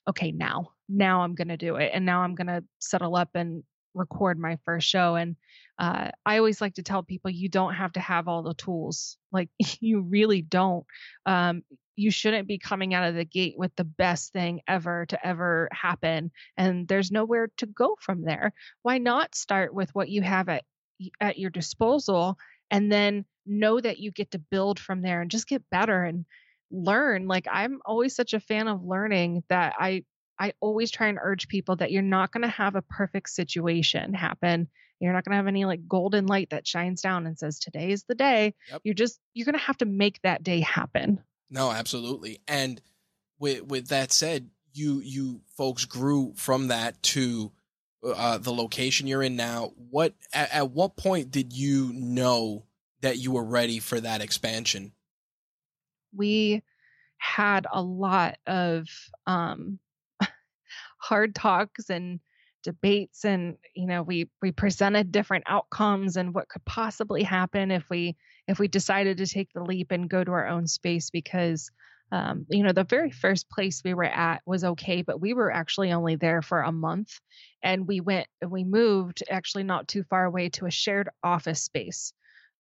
[0.09, 1.91] okay, now, now I'm gonna do it.
[1.93, 3.63] And now I'm gonna settle up and
[3.99, 5.17] record my first show.
[5.17, 5.37] And
[5.79, 9.19] uh, I always like to tell people you don't have to have all the tools.
[9.33, 10.87] Like you really don't.
[11.27, 11.63] Um,
[11.97, 15.69] you shouldn't be coming out of the gate with the best thing ever to ever
[15.73, 18.53] happen, and there's nowhere to go from there.
[18.83, 20.65] Why not start with what you have at
[21.21, 22.39] at your disposal,
[22.71, 26.25] and then know that you get to build from there and just get better and
[26.71, 27.27] learn.
[27.27, 30.05] Like I'm always such a fan of learning that I
[30.39, 34.15] I always try and urge people that you're not going to have a perfect situation
[34.15, 34.69] happen.
[35.01, 37.91] You're not going to have any like golden light that shines down and says today
[37.91, 38.55] is the day.
[38.71, 38.81] Yep.
[38.85, 41.23] You're just you're going to have to make that day happen.
[41.51, 42.41] No, absolutely.
[42.47, 42.81] And
[43.39, 47.53] with with that said, you you folks grew from that to
[48.05, 49.73] uh, the location you're in now.
[49.91, 52.65] What at, at what point did you know
[53.01, 54.93] that you were ready for that expansion?
[56.15, 56.63] We
[57.19, 58.89] had a lot of
[59.27, 59.79] um
[61.09, 62.21] hard talks and
[62.63, 67.89] debates and you know we we presented different outcomes and what could possibly happen if
[67.89, 68.17] we
[68.47, 71.71] if we decided to take the leap and go to our own space because
[72.11, 75.51] um, you know the very first place we were at was okay but we were
[75.51, 77.21] actually only there for a month
[77.63, 82.13] and we went we moved actually not too far away to a shared office space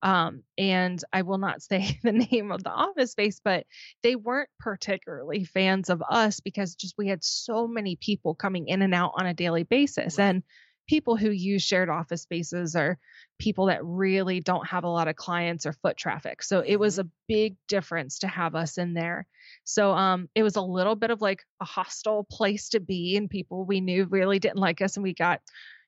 [0.02, 3.66] um, and I will not say the name of the office space, but
[4.02, 8.82] they weren't particularly fans of us because just we had so many people coming in
[8.82, 10.18] and out on a daily basis.
[10.18, 10.42] And
[10.88, 12.98] people who use shared office spaces are
[13.38, 16.42] people that really don't have a lot of clients or foot traffic.
[16.42, 17.08] So it was mm-hmm.
[17.08, 19.26] a big difference to have us in there.
[19.64, 23.28] So um it was a little bit of like a hostile place to be and
[23.28, 25.40] people we knew really didn't like us and we got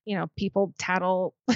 [0.05, 1.35] you know people tattle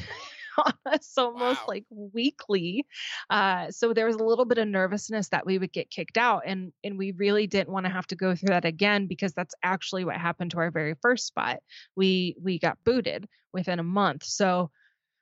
[0.64, 1.66] on us almost wow.
[1.68, 2.86] like weekly.
[3.30, 6.42] Uh, so there was a little bit of nervousness that we would get kicked out,
[6.46, 9.54] and and we really didn't want to have to go through that again because that's
[9.62, 11.58] actually what happened to our very first spot.
[11.96, 14.70] We we got booted within a month, so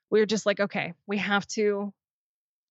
[0.09, 1.93] we were just like, okay, we have to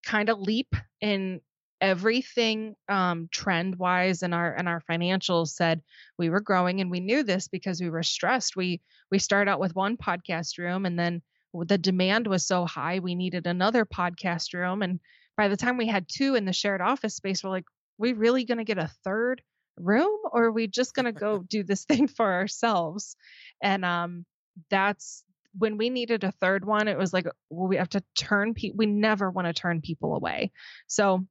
[0.05, 1.41] kind of leap in
[1.83, 5.83] everything um, trend wise and our and our financials said
[6.17, 9.59] we were growing and we knew this because we were stressed we we started out
[9.59, 11.21] with one podcast room and then
[11.55, 15.01] the demand was so high we needed another podcast room and
[15.37, 17.67] by the time we had two in the shared office space we're like
[17.99, 19.43] we really going to get a third
[19.79, 23.17] room or are we just going to go do this thing for ourselves
[23.63, 24.25] and um
[24.71, 25.25] that's
[25.59, 28.77] when we needed a third one it was like well, we have to turn people
[28.79, 30.51] we never want to turn people away
[30.87, 31.27] so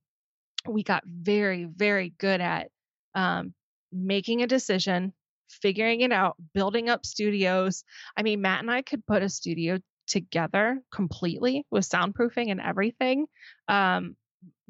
[0.67, 2.69] we got very very good at
[3.15, 3.53] um
[3.91, 5.13] making a decision
[5.51, 7.83] figuring it out, building up studios.
[8.15, 9.79] I mean, Matt and I could put a studio
[10.11, 13.27] together completely with soundproofing and everything
[13.69, 14.17] um,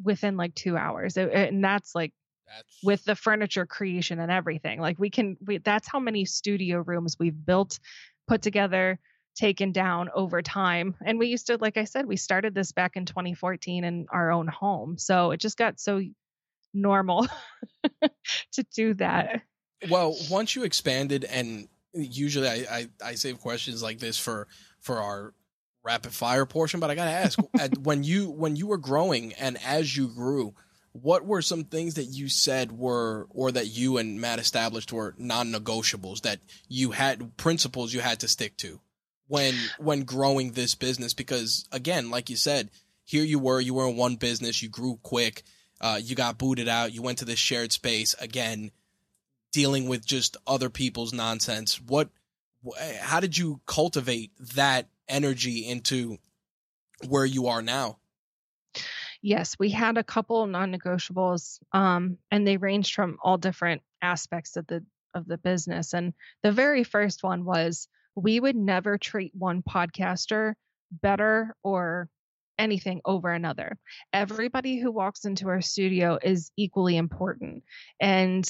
[0.01, 1.17] within like two hours.
[1.17, 2.13] It, and that's like
[2.47, 2.77] that's...
[2.83, 4.79] with the furniture creation and everything.
[4.79, 7.79] Like we can, we, that's how many studio rooms we've built,
[8.27, 8.99] put together,
[9.35, 10.95] taken down over time.
[11.03, 14.31] And we used to, like I said, we started this back in 2014 in our
[14.31, 14.99] own home.
[14.99, 16.01] So it just got so
[16.71, 17.27] normal
[18.53, 19.41] to do that.
[19.89, 24.47] Well, once you expanded and usually I, I, I save questions like this for
[24.81, 25.33] for our
[25.83, 27.39] rapid fire portion, but I gotta ask:
[27.81, 30.53] when you when you were growing and as you grew,
[30.93, 35.15] what were some things that you said were or that you and Matt established were
[35.17, 38.79] non-negotiables that you had principles you had to stick to
[39.27, 41.13] when when growing this business?
[41.13, 42.69] Because again, like you said,
[43.05, 45.43] here you were, you were in one business, you grew quick,
[45.79, 48.71] uh, you got booted out, you went to this shared space again,
[49.51, 51.79] dealing with just other people's nonsense.
[51.81, 52.09] What
[52.99, 56.17] how did you cultivate that energy into
[57.07, 57.97] where you are now?
[59.21, 64.65] Yes, we had a couple non-negotiables, um, and they ranged from all different aspects of
[64.67, 65.93] the of the business.
[65.93, 70.53] And the very first one was we would never treat one podcaster
[70.91, 72.09] better or
[72.57, 73.77] anything over another.
[74.13, 77.63] Everybody who walks into our studio is equally important.
[77.99, 78.49] And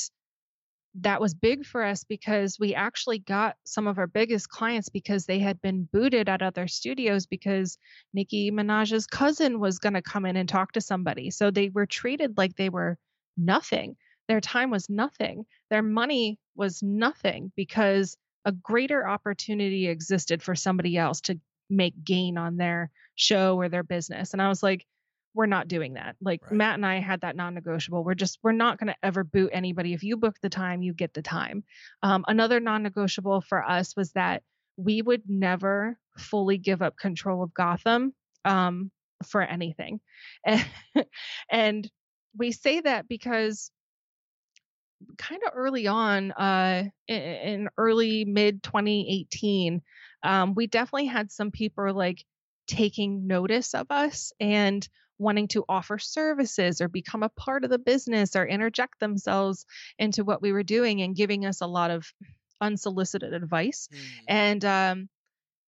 [0.95, 5.25] that was big for us because we actually got some of our biggest clients because
[5.25, 7.77] they had been booted at other studios because
[8.13, 11.31] Nicki Minaj's cousin was going to come in and talk to somebody.
[11.31, 12.97] So they were treated like they were
[13.37, 13.95] nothing.
[14.27, 15.45] Their time was nothing.
[15.69, 22.37] Their money was nothing because a greater opportunity existed for somebody else to make gain
[22.37, 24.33] on their show or their business.
[24.33, 24.85] And I was like,
[25.33, 26.15] we're not doing that.
[26.21, 26.53] Like right.
[26.53, 28.03] Matt and I had that non-negotiable.
[28.03, 29.93] We're just we're not going to ever boot anybody.
[29.93, 31.63] If you book the time, you get the time.
[32.03, 34.43] Um, another non-negotiable for us was that
[34.77, 38.13] we would never fully give up control of Gotham
[38.45, 38.91] um,
[39.25, 39.99] for anything,
[40.45, 40.65] and,
[41.51, 41.89] and
[42.37, 43.71] we say that because
[45.17, 49.81] kind of early on, uh, in, in early mid 2018,
[50.23, 52.23] um, we definitely had some people like
[52.67, 54.87] taking notice of us and
[55.21, 59.65] wanting to offer services or become a part of the business or interject themselves
[59.99, 62.11] into what we were doing and giving us a lot of
[62.59, 63.87] unsolicited advice.
[63.91, 64.23] Mm.
[64.27, 65.09] And um,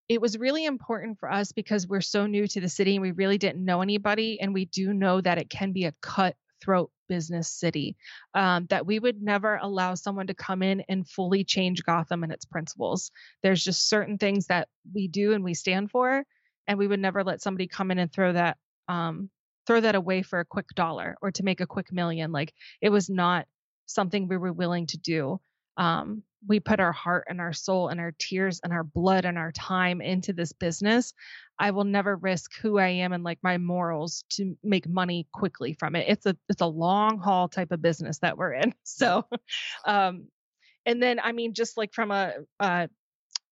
[0.09, 3.11] it was really important for us because we're so new to the city and we
[3.11, 4.39] really didn't know anybody.
[4.41, 7.95] And we do know that it can be a cutthroat business city,
[8.33, 12.33] um, that we would never allow someone to come in and fully change Gotham and
[12.33, 13.11] its principles.
[13.43, 16.23] There's just certain things that we do and we stand for.
[16.65, 19.29] And we would never let somebody come in and throw that um,
[19.65, 22.31] throw that away for a quick dollar or to make a quick million.
[22.31, 23.45] Like it was not
[23.85, 25.39] something we were willing to do.
[25.77, 29.37] Um, we put our heart and our soul and our tears and our blood and
[29.37, 31.13] our time into this business.
[31.57, 35.73] I will never risk who I am and like my morals to make money quickly
[35.73, 36.05] from it.
[36.09, 38.73] It's a it's a long haul type of business that we're in.
[38.83, 39.25] So,
[39.85, 40.27] um,
[40.85, 42.87] and then I mean, just like from a uh,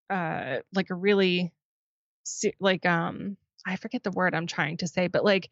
[0.10, 1.54] uh, like a really
[2.60, 5.50] like um I forget the word I'm trying to say, but like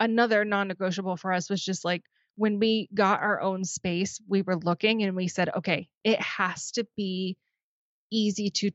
[0.00, 2.02] another non-negotiable for us was just like
[2.36, 6.72] when we got our own space, we were looking and we said, okay, it has
[6.72, 7.36] to be
[8.10, 8.70] easy to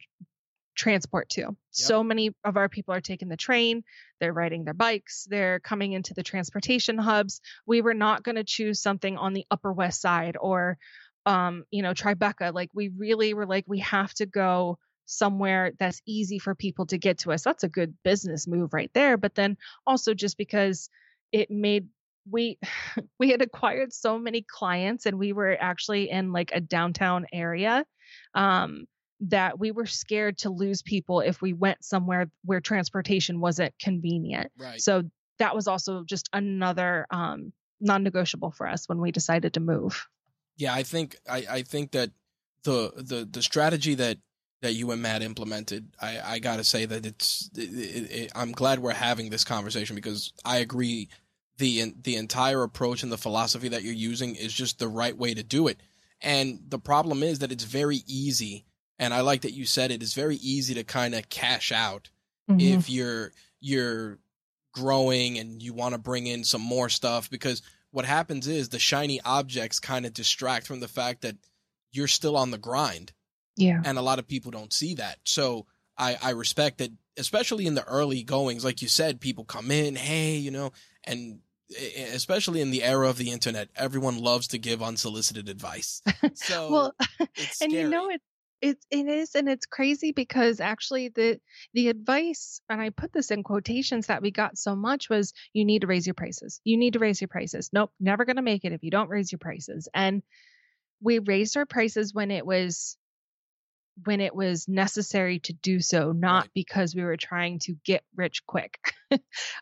[0.75, 1.41] transport to.
[1.41, 1.55] Yep.
[1.71, 3.83] So many of our people are taking the train,
[4.19, 7.41] they're riding their bikes, they're coming into the transportation hubs.
[7.65, 10.77] We were not going to choose something on the Upper West Side or
[11.25, 12.53] um, you know, Tribeca.
[12.53, 16.97] Like we really were like we have to go somewhere that's easy for people to
[16.97, 17.43] get to us.
[17.43, 19.57] That's a good business move right there, but then
[19.87, 20.89] also just because
[21.35, 21.89] it made
[22.29, 22.57] we
[23.19, 27.85] we had acquired so many clients and we were actually in like a downtown area
[28.33, 28.85] um,
[29.19, 34.51] that we were scared to lose people if we went somewhere where transportation wasn't convenient
[34.57, 34.81] right.
[34.81, 35.03] so
[35.37, 40.07] that was also just another um, non-negotiable for us when we decided to move
[40.57, 42.11] yeah i think i, I think that
[42.63, 44.17] the the the strategy that
[44.61, 47.51] that you and Matt implemented, I, I got to say that it's.
[47.55, 51.09] It, it, it, I'm glad we're having this conversation because I agree
[51.57, 55.33] the the entire approach and the philosophy that you're using is just the right way
[55.33, 55.79] to do it.
[56.21, 58.65] And the problem is that it's very easy,
[58.99, 59.91] and I like that you said.
[59.91, 62.09] It's very easy to kind of cash out
[62.49, 62.59] mm-hmm.
[62.59, 64.19] if you're you're
[64.73, 68.79] growing and you want to bring in some more stuff because what happens is the
[68.79, 71.37] shiny objects kind of distract from the fact that
[71.93, 73.13] you're still on the grind.
[73.55, 73.81] Yeah.
[73.85, 75.17] And a lot of people don't see that.
[75.23, 75.65] So
[75.97, 78.65] I, I respect that, especially in the early goings.
[78.65, 80.73] Like you said, people come in, hey, you know,
[81.05, 81.39] and
[82.13, 86.01] especially in the era of the internet, everyone loves to give unsolicited advice.
[86.33, 86.95] So, well,
[87.61, 88.21] and you know it,
[88.61, 91.39] it it is, and it's crazy because actually the
[91.73, 95.63] the advice, and I put this in quotations that we got so much was, you
[95.63, 96.59] need to raise your prices.
[96.63, 97.69] You need to raise your prices.
[97.71, 99.87] Nope, never gonna make it if you don't raise your prices.
[99.93, 100.23] And
[101.01, 102.97] we raised our prices when it was
[104.03, 106.51] when it was necessary to do so, not right.
[106.53, 108.93] because we were trying to get rich quick.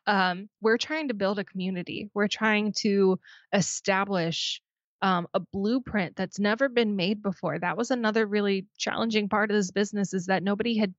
[0.08, 2.10] um, we're trying to build a community.
[2.14, 3.20] We're trying to
[3.54, 4.62] establish
[5.02, 7.60] um, a blueprint that's never been made before.
[7.60, 10.94] That was another really challenging part of this business is that nobody had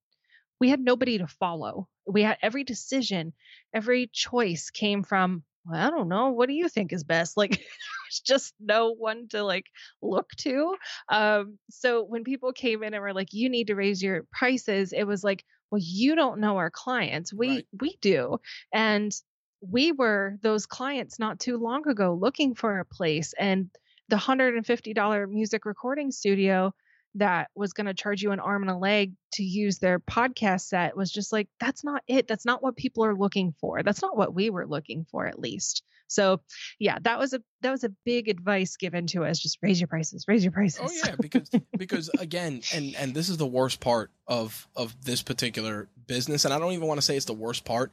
[0.60, 1.88] we had nobody to follow.
[2.06, 3.32] We had every decision,
[3.72, 6.30] every choice came from well, I don't know.
[6.30, 7.36] What do you think is best?
[7.36, 9.66] Like, there's just no one to like
[10.02, 10.74] look to.
[11.08, 14.92] Um, so when people came in and were like, you need to raise your prices,
[14.92, 17.32] it was like, well, you don't know our clients.
[17.32, 17.66] We right.
[17.80, 18.38] we do.
[18.72, 19.12] And
[19.60, 23.70] we were those clients not too long ago looking for a place and
[24.08, 26.74] the $150 music recording studio
[27.14, 30.62] that was going to charge you an arm and a leg to use their podcast
[30.62, 34.02] set was just like that's not it that's not what people are looking for that's
[34.02, 36.40] not what we were looking for at least So
[36.78, 39.38] yeah, that was a that was a big advice given to us.
[39.38, 40.80] Just raise your prices, raise your oh, prices.
[40.82, 45.22] Oh yeah, because because again, and and this is the worst part of of this
[45.22, 47.92] particular business, and I don't even want to say it's the worst part.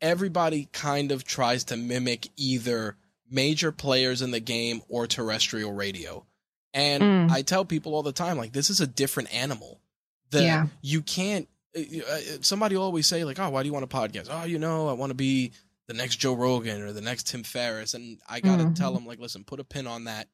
[0.00, 2.96] Everybody kind of tries to mimic either
[3.30, 6.24] major players in the game or terrestrial radio.
[6.76, 7.30] And mm.
[7.30, 9.80] I tell people all the time, like, this is a different animal.
[10.30, 10.66] That yeah.
[10.82, 11.48] you can't.
[11.74, 14.58] Uh, uh, somebody always say like, "Oh, why do you want a podcast?" Oh, you
[14.58, 15.52] know, I want to be
[15.86, 18.74] the next Joe Rogan or the next Tim Ferriss, and I gotta mm-hmm.
[18.74, 20.28] tell them like, listen, put a pin on that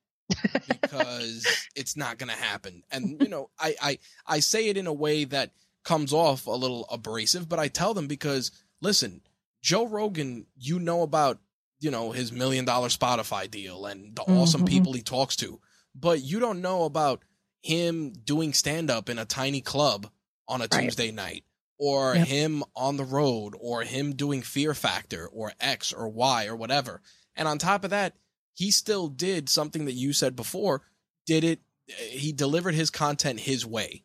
[0.68, 2.82] because it's not gonna happen.
[2.90, 5.50] And you know, I I I say it in a way that
[5.84, 9.20] comes off a little abrasive, but I tell them because listen,
[9.60, 11.38] Joe Rogan, you know about
[11.78, 14.38] you know his million dollar Spotify deal and the mm-hmm.
[14.38, 15.60] awesome people he talks to,
[15.94, 17.22] but you don't know about
[17.62, 20.08] him doing stand up in a tiny club
[20.48, 20.82] on a right.
[20.84, 21.44] Tuesday night
[21.78, 22.26] or yep.
[22.26, 27.00] him on the road or him doing Fear Factor or X or Y or whatever.
[27.34, 28.14] And on top of that,
[28.54, 30.82] he still did something that you said before,
[31.26, 34.04] did it he delivered his content his way.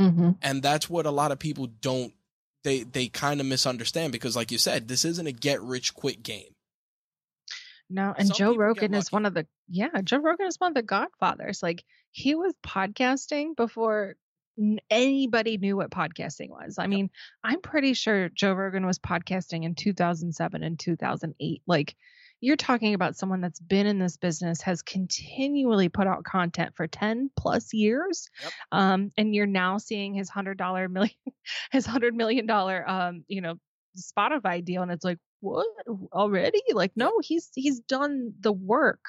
[0.00, 0.32] Mm-hmm.
[0.42, 2.12] And that's what a lot of people don't
[2.64, 6.22] they they kind of misunderstand because like you said, this isn't a get rich quick
[6.22, 6.54] game.
[7.90, 10.74] No, and Some Joe Rogan is one of the yeah, Joe Rogan is one of
[10.74, 11.62] the godfathers.
[11.62, 14.16] Like he was podcasting before
[14.90, 16.76] anybody knew what podcasting was.
[16.78, 17.10] I mean,
[17.44, 21.62] I'm pretty sure Joe Rogan was podcasting in 2007 and 2008.
[21.66, 21.94] Like
[22.40, 26.86] you're talking about someone that's been in this business has continually put out content for
[26.86, 28.52] 10 plus years yep.
[28.72, 31.14] um, and you're now seeing his hundred dollar million
[31.72, 33.54] his hundred million dollar um, you know
[33.96, 35.66] spotify deal and it's like what?
[36.12, 36.62] Already?
[36.72, 39.04] Like no he's he's done the work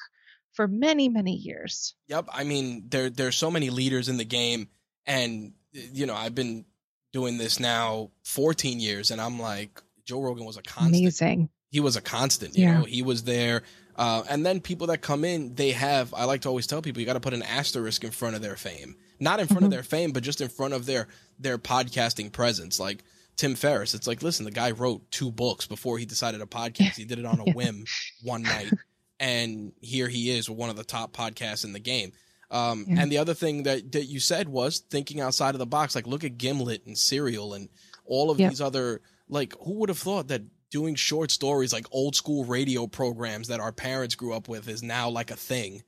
[0.53, 1.95] for many many years.
[2.07, 4.67] Yep i mean there there's so many leaders in the game
[5.05, 6.65] and you know i've been
[7.11, 10.95] doing this now 14 years and i'm like joe rogan was a constant.
[10.95, 11.49] Amazing.
[11.71, 12.79] He was a constant you yeah.
[12.79, 13.63] know he was there
[13.95, 16.99] uh, and then people that come in they have i like to always tell people
[16.99, 18.95] you got to put an asterisk in front of their fame.
[19.19, 19.65] Not in front mm-hmm.
[19.65, 21.07] of their fame but just in front of their
[21.37, 23.03] their podcasting presence like
[23.39, 23.93] Tim Ferriss.
[23.93, 26.97] It's like, listen, the guy wrote two books before he decided a podcast.
[26.97, 27.85] He did it on a whim
[28.21, 28.69] one night,
[29.17, 32.11] and here he is, with one of the top podcasts in the game.
[32.51, 33.01] Um, yeah.
[33.01, 35.95] And the other thing that that you said was thinking outside of the box.
[35.95, 37.69] Like, look at Gimlet and Serial and
[38.03, 38.99] all of these other.
[39.29, 43.61] Like, who would have thought that doing short stories, like old school radio programs that
[43.61, 45.83] our parents grew up with, is now like a thing?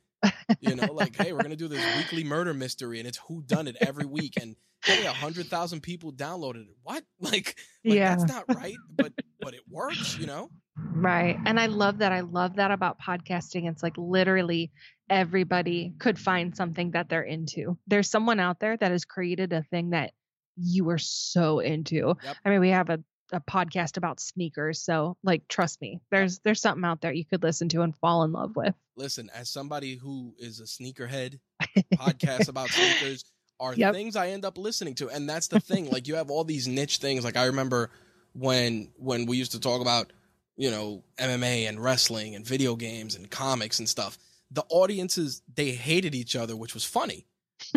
[0.62, 3.68] you know, like, hey, we're gonna do this weekly murder mystery, and it's who done
[3.68, 6.75] it every week, and hey, a hundred thousand people downloaded it.
[6.84, 7.03] What?
[7.19, 10.49] Like, like yeah, that's not right, but but it works, you know.
[10.75, 12.11] Right, and I love that.
[12.11, 13.69] I love that about podcasting.
[13.69, 14.71] It's like literally
[15.09, 17.77] everybody could find something that they're into.
[17.88, 20.13] There's someone out there that has created a thing that
[20.57, 22.15] you are so into.
[22.23, 22.36] Yep.
[22.43, 24.82] I mean, we have a a podcast about sneakers.
[24.82, 28.23] So like trust me, there's there's something out there you could listen to and fall
[28.23, 28.73] in love with.
[28.95, 31.39] Listen, as somebody who is a sneakerhead,
[31.95, 33.23] podcast about sneakers
[33.62, 33.93] are yep.
[33.93, 35.09] things I end up listening to.
[35.09, 35.89] And that's the thing.
[35.89, 37.24] like you have all these niche things.
[37.24, 37.91] Like I remember
[38.34, 40.12] when when we used to talk about,
[40.57, 44.18] you know, MMA and wrestling and video games and comics and stuff.
[44.51, 47.26] The audiences they hated each other, which was funny.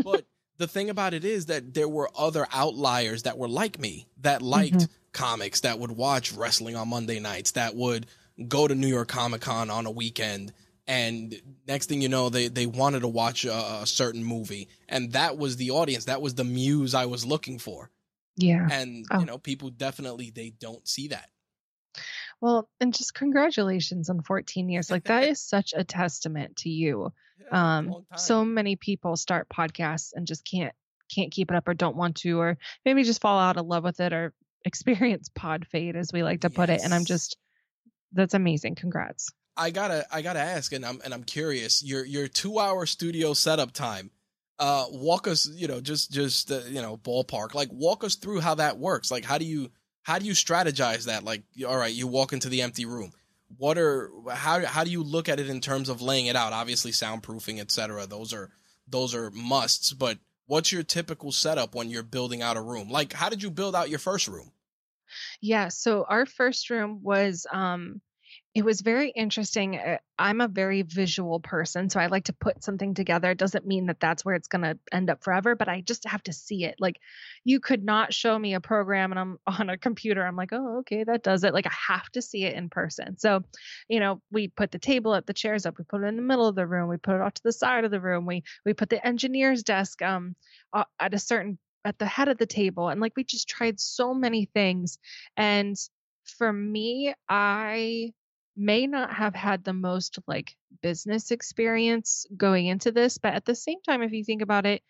[0.02, 0.24] But
[0.58, 4.42] the thing about it is that there were other outliers that were like me that
[4.42, 8.06] liked mm-hmm comics that would watch wrestling on Monday nights, that would
[8.48, 10.52] go to New York Comic Con on a weekend.
[10.86, 11.34] And
[11.66, 14.68] next thing you know, they, they wanted to watch a, a certain movie.
[14.88, 16.04] And that was the audience.
[16.04, 17.90] That was the muse I was looking for.
[18.36, 18.68] Yeah.
[18.70, 19.20] And, oh.
[19.20, 21.30] you know, people definitely, they don't see that.
[22.40, 24.90] Well, and just congratulations on 14 years.
[24.90, 27.12] Like that is such a testament to you.
[27.40, 30.74] Yeah, um, so many people start podcasts and just can't
[31.14, 33.84] can't keep it up or don't want to or maybe just fall out of love
[33.84, 34.32] with it or
[34.64, 37.36] experience pod fade as we like to put it and i'm just
[38.12, 42.28] that's amazing congrats i gotta i gotta ask and i'm and i'm curious your your
[42.28, 44.10] two hour studio setup time
[44.58, 48.40] uh walk us you know just just uh, you know ballpark like walk us through
[48.40, 49.10] how that works.
[49.10, 49.70] Like how do you
[50.02, 51.24] how do you strategize that?
[51.24, 53.12] Like all right you walk into the empty room.
[53.56, 56.52] What are how how do you look at it in terms of laying it out?
[56.52, 58.50] Obviously soundproofing etc those are
[58.86, 62.88] those are musts but what's your typical setup when you're building out a room?
[62.90, 64.52] Like how did you build out your first room?
[65.40, 65.68] Yeah.
[65.68, 68.00] So our first room was um
[68.54, 69.76] it was very interesting.
[69.76, 73.32] Uh, I'm a very visual person, so I like to put something together.
[73.32, 76.06] It doesn't mean that that's where it's going to end up forever, but I just
[76.06, 76.76] have to see it.
[76.78, 77.00] Like,
[77.42, 80.24] you could not show me a program and I'm on a computer.
[80.24, 81.52] I'm like, oh, okay, that does it.
[81.52, 83.18] Like, I have to see it in person.
[83.18, 83.42] So,
[83.88, 86.22] you know, we put the table up, the chairs up, we put it in the
[86.22, 88.44] middle of the room, we put it off to the side of the room, we
[88.64, 90.36] we put the engineer's desk um
[91.00, 94.14] at a certain at the head of the table and like we just tried so
[94.14, 94.98] many things
[95.36, 95.76] and
[96.38, 98.10] for me i
[98.56, 103.54] may not have had the most like business experience going into this, but at the
[103.54, 104.82] same time, if you think about it,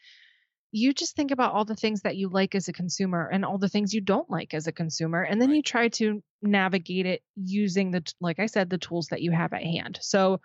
[0.76, 3.58] you just think about all the things that you like as a consumer and all
[3.58, 5.56] the things you don't like as a consumer and then right.
[5.56, 9.52] you try to navigate it using the like i said the tools that you have
[9.52, 10.40] at hand so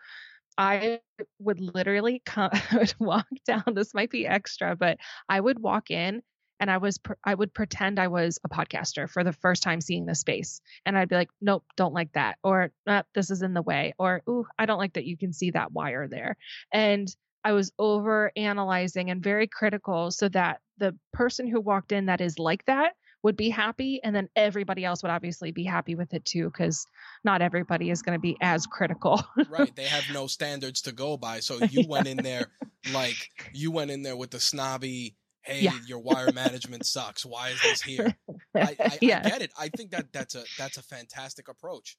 [0.55, 0.99] i
[1.39, 6.21] would literally come would walk down this might be extra but i would walk in
[6.59, 10.05] and i was i would pretend i was a podcaster for the first time seeing
[10.05, 13.53] the space and i'd be like nope don't like that or ah, this is in
[13.53, 16.37] the way or ooh i don't like that you can see that wire there
[16.73, 22.07] and I was over analyzing and very critical so that the person who walked in
[22.07, 25.95] that is like that would be happy and then everybody else would obviously be happy
[25.95, 26.85] with it too because
[27.23, 29.21] not everybody is going to be as critical.
[29.49, 32.47] Right they have no standards to go by so you went in there
[32.93, 35.15] like you went in there with the snobby
[35.49, 35.73] hey yeah.
[35.85, 38.15] your wire management sucks why is this here
[38.55, 39.21] I, I, yeah.
[39.23, 41.97] I get it i think that that's a that's a fantastic approach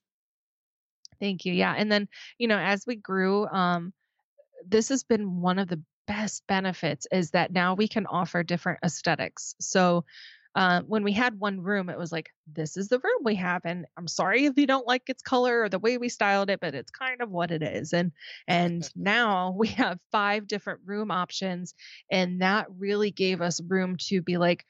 [1.20, 3.92] thank you yeah and then you know as we grew um
[4.66, 8.80] this has been one of the best benefits is that now we can offer different
[8.84, 9.54] aesthetics.
[9.60, 10.04] So
[10.56, 13.62] uh, when we had one room, it was like, this is the room we have.
[13.64, 16.60] And I'm sorry if you don't like its color or the way we styled it,
[16.60, 17.92] but it's kind of what it is.
[17.92, 18.12] And
[18.48, 21.74] and now we have five different room options.
[22.10, 24.66] And that really gave us room to be like,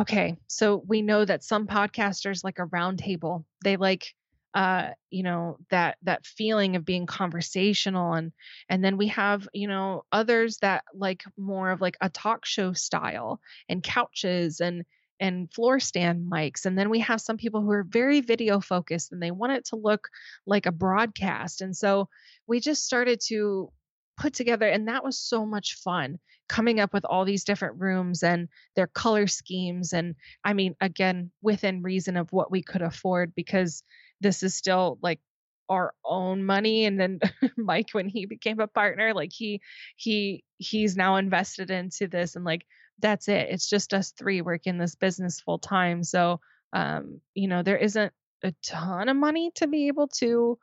[0.00, 3.46] okay, so we know that some podcasters like a round table.
[3.62, 4.14] They like
[4.54, 8.30] uh you know that that feeling of being conversational and
[8.68, 12.72] and then we have you know others that like more of like a talk show
[12.72, 14.84] style and couches and
[15.20, 19.12] and floor stand mics and then we have some people who are very video focused
[19.12, 20.08] and they want it to look
[20.46, 22.08] like a broadcast and so
[22.46, 23.70] we just started to
[24.16, 28.22] put together and that was so much fun coming up with all these different rooms
[28.22, 33.32] and their color schemes and i mean again within reason of what we could afford
[33.34, 33.82] because
[34.20, 35.20] this is still like
[35.68, 37.18] our own money and then
[37.56, 39.60] mike when he became a partner like he
[39.96, 42.66] he he's now invested into this and like
[43.00, 46.40] that's it it's just us three working this business full time so
[46.72, 50.58] um you know there isn't a ton of money to be able to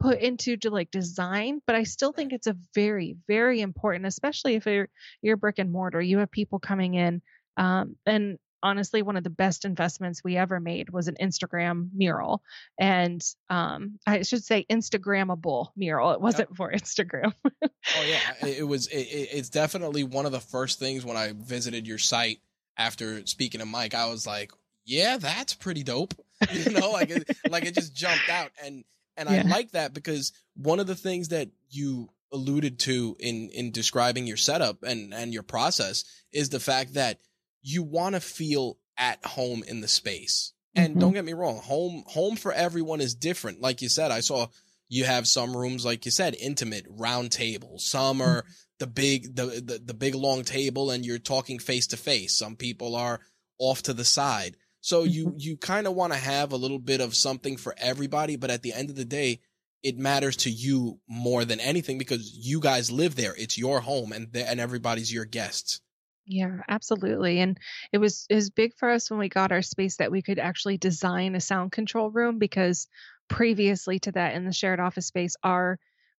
[0.00, 4.54] put into to like design but i still think it's a very very important especially
[4.54, 4.88] if you're
[5.22, 7.22] you're brick and mortar you have people coming in
[7.56, 12.42] um and honestly one of the best investments we ever made was an Instagram mural.
[12.78, 16.12] And um, I should say Instagrammable mural.
[16.12, 16.56] It wasn't yep.
[16.56, 17.32] for Instagram.
[17.44, 18.86] oh yeah, it was.
[18.88, 22.40] It, it's definitely one of the first things when I visited your site
[22.76, 23.94] after speaking to Mike.
[23.94, 24.52] I was like,
[24.84, 26.14] yeah, that's pretty dope.
[26.52, 28.82] You know, like it, like it just jumped out, and
[29.16, 29.44] and yeah.
[29.46, 34.26] I like that because one of the things that you alluded to in in describing
[34.26, 37.20] your setup and and your process is the fact that
[37.62, 40.52] you want to feel at home in the space.
[40.74, 41.00] And mm-hmm.
[41.00, 43.60] don't get me wrong, home home for everyone is different.
[43.60, 44.46] Like you said, I saw
[44.88, 47.78] you have some rooms like you said, intimate, round table.
[47.78, 48.52] Some are mm-hmm.
[48.78, 52.36] the big the, the the big long table and you're talking face to face.
[52.36, 53.20] Some people are
[53.58, 54.56] off to the side.
[54.80, 55.36] So you mm-hmm.
[55.38, 58.62] you kind of want to have a little bit of something for everybody, but at
[58.62, 59.40] the end of the day,
[59.82, 63.34] it matters to you more than anything because you guys live there.
[63.36, 65.81] It's your home and and everybody's your guests.
[66.26, 67.40] Yeah, absolutely.
[67.40, 67.58] And
[67.92, 70.38] it was it was big for us when we got our space that we could
[70.38, 72.86] actually design a sound control room because
[73.28, 75.78] previously to that in the shared office space our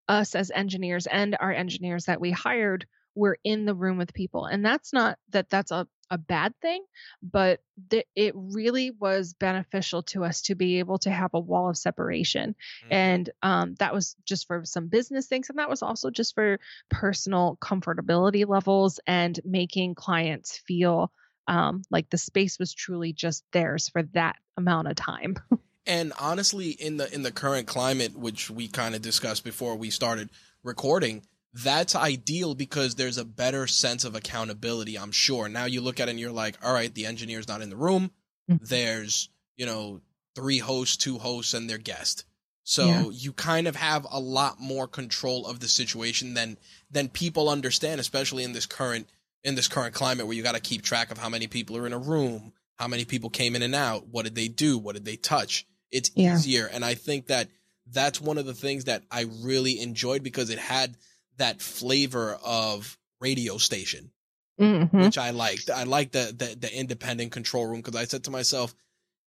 [0.09, 2.85] us as engineers and our engineers that we hired
[3.15, 4.45] were in the room with people.
[4.45, 6.83] And that's not that that's a a bad thing,
[7.23, 7.59] but
[7.89, 11.77] th- it really was beneficial to us to be able to have a wall of
[11.77, 12.51] separation.
[12.83, 12.93] Mm-hmm.
[12.93, 15.49] And um, that was just for some business things.
[15.49, 16.59] And that was also just for
[16.89, 21.11] personal comfortability levels and making clients feel
[21.47, 25.35] um, like the space was truly just theirs for that amount of time.
[25.87, 29.89] and honestly, in the in the current climate, which we kind of discussed before we
[29.89, 30.29] started
[30.63, 35.47] recording, that's ideal because there's a better sense of accountability, I'm sure.
[35.47, 37.75] Now you look at it and you're like, all right, the engineer's not in the
[37.75, 38.11] room.
[38.49, 38.65] Mm-hmm.
[38.65, 40.01] There's, you know,
[40.35, 42.25] three hosts, two hosts, and their guest.
[42.63, 43.09] So yeah.
[43.11, 46.57] you kind of have a lot more control of the situation than
[46.89, 49.07] than people understand, especially in this current
[49.43, 51.85] in this current climate where you got to keep track of how many people are
[51.85, 54.95] in a room, how many people came in and out, what did they do, what
[54.95, 55.67] did they touch.
[55.91, 56.35] It's yeah.
[56.35, 57.49] easier, and I think that
[57.91, 60.95] that's one of the things that I really enjoyed because it had
[61.37, 64.11] that flavor of radio station,
[64.59, 65.01] mm-hmm.
[65.01, 65.69] which I liked.
[65.69, 68.73] I like the, the, the independent control room because I said to myself,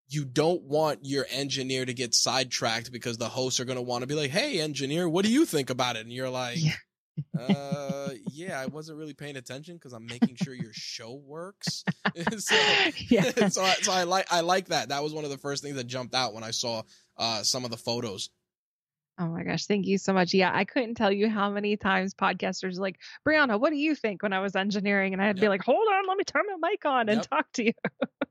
[0.08, 4.02] you don't want your engineer to get sidetracked because the hosts are going to want
[4.02, 6.02] to be like, Hey, engineer, what do you think about it?
[6.02, 6.74] And you're like, yeah.
[7.40, 11.82] uh, yeah, I wasn't really paying attention because I'm making sure your show works.
[12.38, 12.54] so,
[13.10, 13.22] yeah.
[13.48, 14.90] so, so I like, I like that.
[14.90, 16.82] That was one of the first things that jumped out when I saw,
[17.16, 18.30] uh, some of the photos
[19.18, 20.34] Oh my gosh, thank you so much.
[20.34, 24.22] Yeah, I couldn't tell you how many times podcasters like, Brianna, what do you think
[24.22, 25.14] when I was engineering?
[25.14, 25.40] And I'd yep.
[25.40, 27.28] be like, hold on, let me turn my mic on and yep.
[27.28, 27.72] talk to you.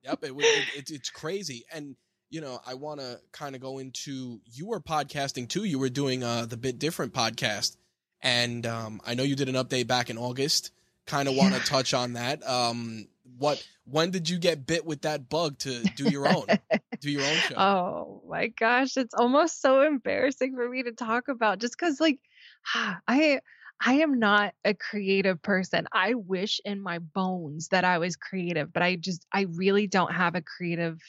[0.04, 1.66] yep, it, it, it, it's crazy.
[1.74, 1.96] And,
[2.30, 5.64] you know, I want to kind of go into you were podcasting too.
[5.64, 7.78] You were doing uh, the Bit Different podcast.
[8.22, 10.72] And um, I know you did an update back in August.
[11.08, 12.48] Kind of want to touch on that.
[12.48, 13.08] Um,
[13.38, 16.46] what when did you get bit with that bug to do your own
[17.02, 17.56] do your own show?
[17.56, 22.20] Oh my gosh it's almost so embarrassing for me to talk about just because like
[23.08, 23.40] i
[23.84, 25.88] i am not a creative person.
[25.92, 30.14] I wish in my bones that i was creative but i just i really don't
[30.14, 31.00] have a creative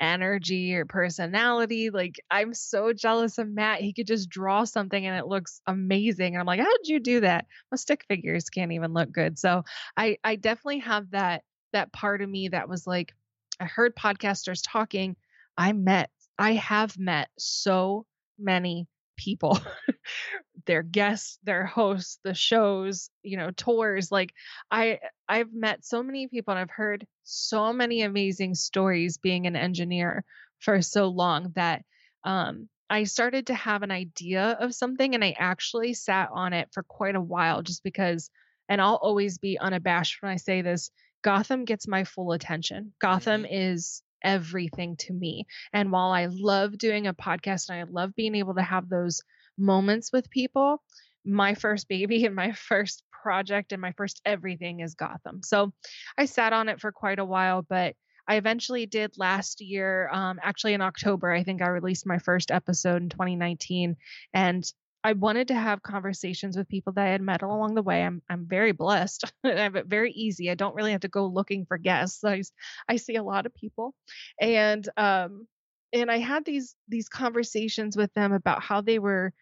[0.00, 5.18] energy or personality like i'm so jealous of matt he could just draw something and
[5.18, 8.72] it looks amazing and i'm like how did you do that my stick figures can't
[8.72, 9.62] even look good so
[9.96, 11.42] i i definitely have that
[11.72, 13.14] that part of me that was like,
[13.58, 15.16] I heard podcasters talking.
[15.56, 18.06] I met, I have met so
[18.38, 18.86] many
[19.16, 19.60] people,
[20.66, 24.10] their guests, their hosts, the shows, you know, tours.
[24.10, 24.32] Like
[24.70, 29.56] I, I've met so many people and I've heard so many amazing stories being an
[29.56, 30.24] engineer
[30.58, 31.84] for so long that,
[32.24, 36.68] um, I started to have an idea of something and I actually sat on it
[36.72, 38.30] for quite a while just because,
[38.68, 40.90] and I'll always be unabashed when I say this,
[41.22, 42.92] Gotham gets my full attention.
[43.00, 43.54] Gotham mm-hmm.
[43.54, 45.46] is everything to me.
[45.72, 49.22] And while I love doing a podcast and I love being able to have those
[49.56, 50.82] moments with people,
[51.24, 55.42] my first baby and my first project and my first everything is Gotham.
[55.42, 55.72] So
[56.16, 57.94] I sat on it for quite a while, but
[58.26, 60.08] I eventually did last year.
[60.12, 63.96] Um, actually, in October, I think I released my first episode in 2019.
[64.32, 64.64] And
[65.02, 68.02] I wanted to have conversations with people that I had met along the way.
[68.02, 69.32] I'm I'm very blessed.
[69.44, 70.50] I have it very easy.
[70.50, 72.22] I don't really have to go looking for guests.
[72.22, 72.42] I
[72.88, 73.94] I see a lot of people,
[74.40, 75.46] and um
[75.92, 79.32] and I had these these conversations with them about how they were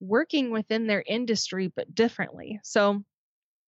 [0.00, 2.60] working within their industry but differently.
[2.62, 3.02] So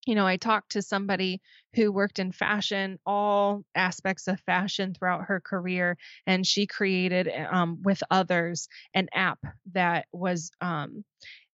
[0.07, 1.41] you know, I talked to somebody
[1.75, 5.97] who worked in fashion, all aspects of fashion throughout her career,
[6.27, 9.39] and she created um, with others an app
[9.73, 11.05] that was um,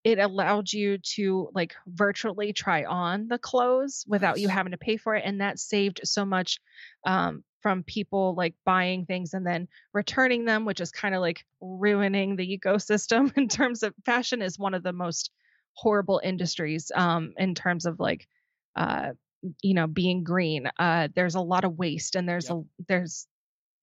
[0.04, 4.96] it allowed you to like virtually try on the clothes without you having to pay
[4.96, 6.58] for it, and that saved so much
[7.04, 11.44] um, from people like buying things and then returning them, which is kind of like
[11.60, 15.32] ruining the ecosystem in terms of fashion is one of the most
[15.72, 18.28] horrible industries um, in terms of like
[18.76, 19.12] uh,
[19.62, 22.58] you know being green uh, there's a lot of waste and there's yep.
[22.58, 23.26] a there's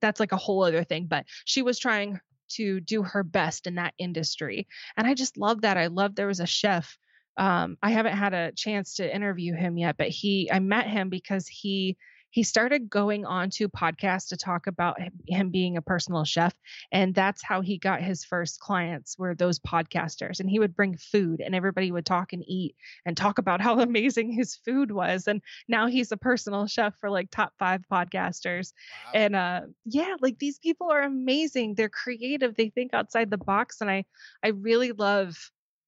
[0.02, 2.20] that's like a whole other thing but she was trying
[2.50, 4.68] to do her best in that industry
[4.98, 6.98] and i just love that i love there was a chef
[7.38, 11.10] um, i haven't had a chance to interview him yet but he i met him
[11.10, 11.98] because he
[12.34, 16.54] he started going on to podcasts to talk about him being a personal chef
[16.92, 20.98] and that's how he got his first clients were those podcasters and he would bring
[20.98, 22.76] food and everybody would talk and eat
[23.06, 27.10] and talk about how amazing his food was and now he's a personal chef for
[27.10, 28.74] like top 5 podcasters.
[29.06, 29.12] Wow.
[29.14, 31.76] and uh yeah like these people are amazing.
[31.76, 32.56] They're creative.
[32.56, 34.06] They think outside the box and I
[34.44, 35.36] I really love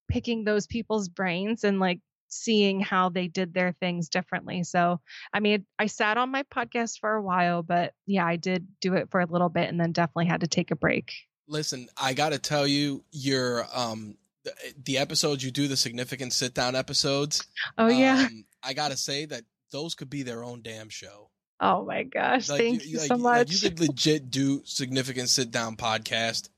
[0.08, 4.64] picking those people's brains and like seeing how they did their things differently.
[4.64, 5.00] So,
[5.34, 8.94] I mean, I sat on my podcast for a while, but yeah, I did do
[8.94, 11.12] it for a little bit and then definitely had to take a break.
[11.48, 14.54] Listen, I got to tell you, your um the,
[14.84, 17.46] the, episodes you do, the significant sit down episodes.
[17.78, 18.28] Oh yeah.
[18.28, 21.30] Um, I got to say that those could be their own damn show.
[21.60, 23.48] Oh my gosh, like, thank you, you like, so much.
[23.48, 26.50] Like you could legit do significant sit down podcast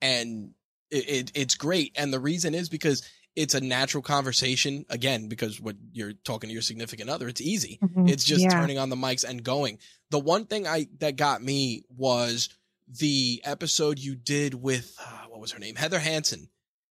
[0.00, 0.50] and
[0.90, 1.92] it, it, it's great.
[1.96, 3.02] And the reason is because
[3.36, 7.78] it's a natural conversation again because what you're talking to your significant other it's easy
[7.82, 8.08] mm-hmm.
[8.08, 8.48] it's just yeah.
[8.48, 9.78] turning on the mics and going
[10.10, 12.48] the one thing i that got me was
[12.88, 16.48] the episode you did with uh, what was her name heather hansen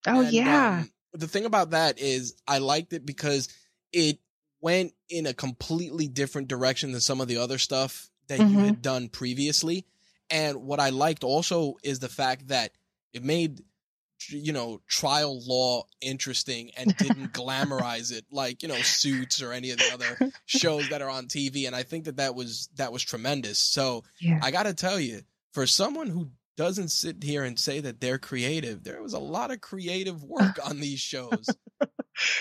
[0.07, 3.49] oh and, yeah um, the thing about that is i liked it because
[3.91, 4.19] it
[4.61, 8.53] went in a completely different direction than some of the other stuff that mm-hmm.
[8.53, 9.85] you had done previously
[10.29, 12.71] and what i liked also is the fact that
[13.13, 13.61] it made
[14.29, 19.71] you know trial law interesting and didn't glamorize it like you know suits or any
[19.71, 22.91] of the other shows that are on tv and i think that that was that
[22.91, 23.59] was tremendous.
[23.59, 24.39] So yeah.
[24.41, 25.21] i gotta tell you
[25.53, 29.51] for someone who doesn't sit here and say that they're creative there was a lot
[29.51, 31.47] of creative work on these shows.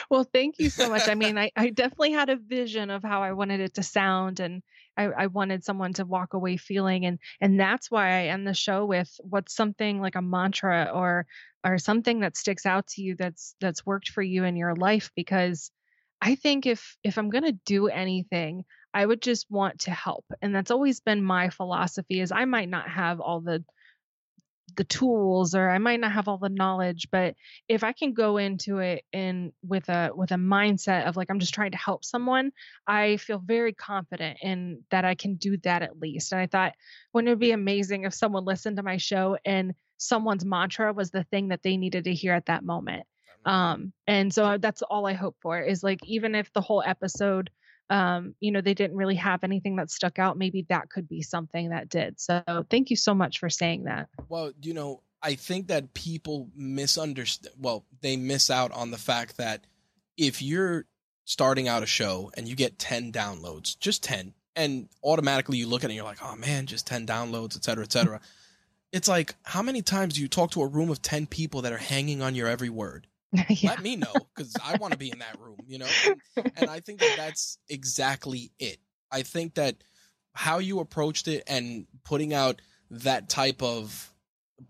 [0.09, 1.09] Well thank you so much.
[1.09, 4.39] I mean I, I definitely had a vision of how i wanted it to sound
[4.39, 4.63] and
[4.97, 8.55] I, I wanted someone to walk away feeling and and that's why I end the
[8.55, 11.27] show with what's something like a mantra or
[11.65, 15.11] or something that sticks out to you that's that's worked for you in your life
[15.17, 15.71] because
[16.21, 20.25] I think if if I'm going to do anything I would just want to help
[20.43, 23.65] and that's always been my philosophy is I might not have all the
[24.77, 27.35] the tools or I might not have all the knowledge, but
[27.69, 31.41] if I can go into it in with a with a mindset of like I'm
[31.41, 32.53] just trying to help someone,
[32.87, 36.33] I feel very confident in that I can do that at least.
[36.33, 36.75] And I thought
[37.13, 41.25] wouldn't it be amazing if someone listened to my show and someone's mantra was the
[41.25, 43.07] thing that they needed to hear at that moment.
[43.45, 47.51] Um and so that's all I hope for is like even if the whole episode
[47.91, 50.39] um, you know, they didn't really have anything that stuck out.
[50.39, 52.21] Maybe that could be something that did.
[52.21, 54.09] So thank you so much for saying that.
[54.29, 57.55] Well, you know, I think that people misunderstand.
[57.59, 59.67] Well, they miss out on the fact that
[60.17, 60.87] if you're
[61.25, 65.83] starting out a show and you get 10 downloads, just 10, and automatically you look
[65.83, 68.21] at it and you're like, oh man, just 10 downloads, et cetera, et cetera.
[68.93, 71.73] it's like, how many times do you talk to a room of 10 people that
[71.73, 73.07] are hanging on your every word?
[73.49, 73.71] yeah.
[73.71, 75.89] let me know because I want to be in that room, you know?
[76.37, 78.79] And, and I think that that's exactly it.
[79.11, 79.77] I think that
[80.33, 82.61] how you approached it and putting out
[82.91, 84.13] that type of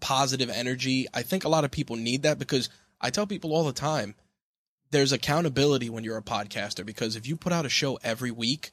[0.00, 2.68] positive energy, I think a lot of people need that because
[3.00, 4.14] I tell people all the time
[4.90, 8.72] there's accountability when you're a podcaster because if you put out a show every week,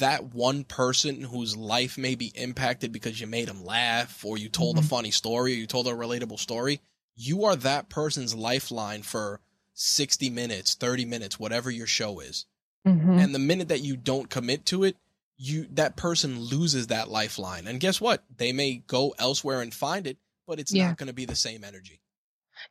[0.00, 4.48] that one person whose life may be impacted because you made them laugh or you
[4.48, 4.84] told mm-hmm.
[4.84, 6.80] a funny story or you told a relatable story,
[7.16, 9.40] you are that person's lifeline for
[9.74, 12.46] 60 minutes, 30 minutes, whatever your show is.
[12.86, 13.18] Mm-hmm.
[13.18, 14.96] And the minute that you don't commit to it,
[15.38, 17.66] you that person loses that lifeline.
[17.66, 18.24] And guess what?
[18.34, 20.88] They may go elsewhere and find it, but it's yeah.
[20.88, 22.00] not going to be the same energy.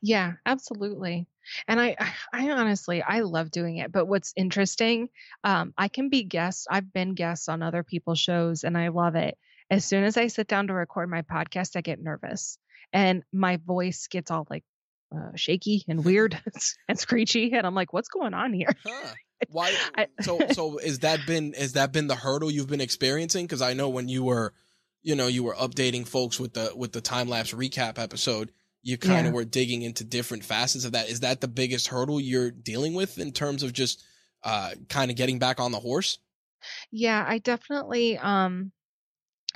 [0.01, 1.27] Yeah, absolutely.
[1.67, 1.95] And I,
[2.33, 3.91] I honestly, I love doing it.
[3.91, 5.09] But what's interesting,
[5.43, 6.65] um, I can be guests.
[6.69, 9.37] I've been guests on other people's shows, and I love it.
[9.69, 12.57] As soon as I sit down to record my podcast, I get nervous
[12.95, 14.63] and my voice gets all like
[15.15, 16.41] uh, shaky and weird
[16.87, 19.13] and screechy and i'm like what's going on here huh.
[19.49, 19.71] why
[20.21, 23.73] so so is that been has that been the hurdle you've been experiencing because i
[23.73, 24.53] know when you were
[25.03, 28.97] you know you were updating folks with the with the time lapse recap episode you
[28.97, 29.35] kind of yeah.
[29.35, 33.19] were digging into different facets of that is that the biggest hurdle you're dealing with
[33.19, 34.03] in terms of just
[34.43, 36.17] uh kind of getting back on the horse
[36.91, 38.71] yeah i definitely um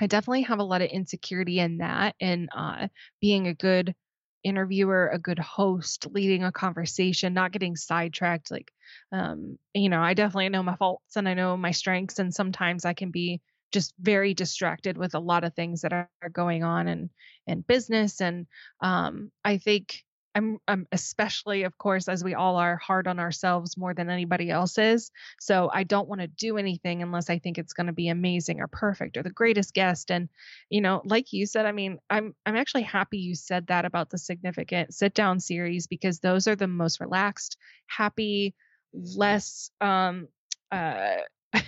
[0.00, 2.88] I definitely have a lot of insecurity in that and uh,
[3.20, 3.94] being a good
[4.42, 8.50] interviewer, a good host, leading a conversation, not getting sidetracked.
[8.50, 8.72] Like,
[9.12, 12.84] um, you know, I definitely know my faults and I know my strengths, and sometimes
[12.84, 13.40] I can be
[13.72, 17.10] just very distracted with a lot of things that are, going on in
[17.46, 18.20] in business.
[18.20, 18.46] And
[18.80, 20.04] um, I think
[20.34, 24.50] I'm, I'm especially, of course, as we all are, hard on ourselves more than anybody
[24.50, 25.10] else is.
[25.40, 28.60] So I don't want to do anything unless I think it's going to be amazing
[28.60, 30.10] or perfect or the greatest guest.
[30.10, 30.28] And
[30.68, 34.10] you know, like you said, I mean, I'm I'm actually happy you said that about
[34.10, 37.56] the significant sit down series because those are the most relaxed,
[37.86, 38.54] happy,
[38.92, 40.28] less um
[40.70, 41.16] uh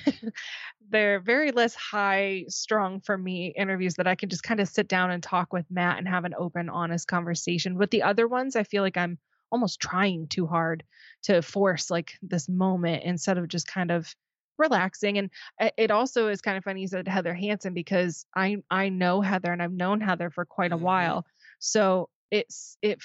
[0.90, 4.88] they're very less high strung for me interviews that I can just kind of sit
[4.88, 7.78] down and talk with Matt and have an open, honest conversation.
[7.78, 9.18] With the other ones, I feel like I'm
[9.50, 10.82] almost trying too hard
[11.24, 14.14] to force like this moment instead of just kind of
[14.58, 15.18] relaxing.
[15.18, 15.30] And
[15.76, 19.52] it also is kind of funny you said Heather Hansen because I I know Heather
[19.52, 20.84] and I've known Heather for quite a mm-hmm.
[20.84, 21.26] while.
[21.58, 22.98] So it's it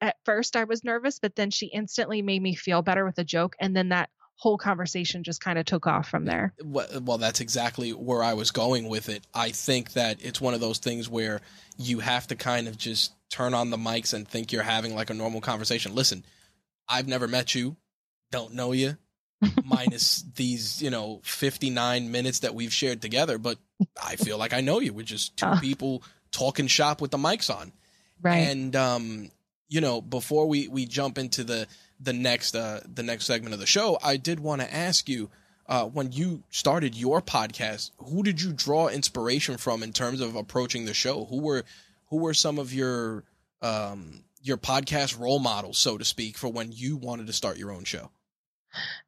[0.00, 3.24] at first I was nervous, but then she instantly made me feel better with a
[3.24, 3.54] joke.
[3.60, 6.54] And then that whole conversation just kind of took off from there.
[6.62, 9.26] Well, that's exactly where I was going with it.
[9.32, 11.40] I think that it's one of those things where
[11.78, 15.10] you have to kind of just turn on the mics and think you're having like
[15.10, 15.94] a normal conversation.
[15.94, 16.24] Listen,
[16.88, 17.76] I've never met you,
[18.30, 18.96] don't know you,
[19.64, 23.58] minus these, you know, 59 minutes that we've shared together, but
[24.02, 24.92] I feel like I know you.
[24.92, 25.60] We're just two uh.
[25.60, 27.72] people talking shop with the mics on.
[28.20, 28.38] Right.
[28.38, 29.30] And um,
[29.68, 31.66] you know, before we we jump into the
[32.04, 35.30] the next uh, the next segment of the show, I did want to ask you
[35.66, 40.36] uh, when you started your podcast, who did you draw inspiration from in terms of
[40.36, 41.24] approaching the show?
[41.24, 41.64] Who were
[42.08, 43.24] who were some of your
[43.62, 47.72] um, your podcast role models, so to speak, for when you wanted to start your
[47.72, 48.10] own show?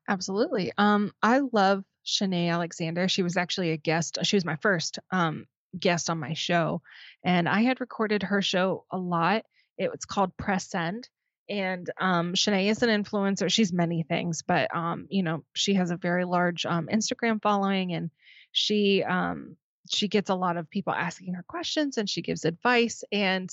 [0.08, 0.72] Absolutely.
[0.78, 3.08] Um, I love Chinae Alexander.
[3.08, 4.18] She was actually a guest.
[4.22, 5.46] She was my first um,
[5.78, 6.80] guest on my show,
[7.22, 9.44] and I had recorded her show a lot.
[9.76, 11.06] It was called Press Send,
[11.48, 13.50] and um, Chinae is an influencer.
[13.50, 17.92] She's many things, but um, you know, she has a very large um, Instagram following,
[17.92, 18.10] and
[18.52, 19.56] she um,
[19.90, 23.50] she gets a lot of people asking her questions, and she gives advice, and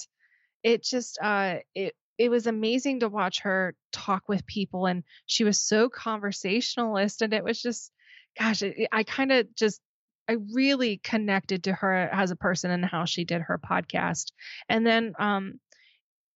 [0.63, 5.43] it just uh, it it was amazing to watch her talk with people, and she
[5.43, 7.91] was so conversationalist, and it was just,
[8.39, 9.81] gosh, it, I kind of just
[10.27, 14.31] I really connected to her as a person and how she did her podcast.
[14.69, 15.59] And then um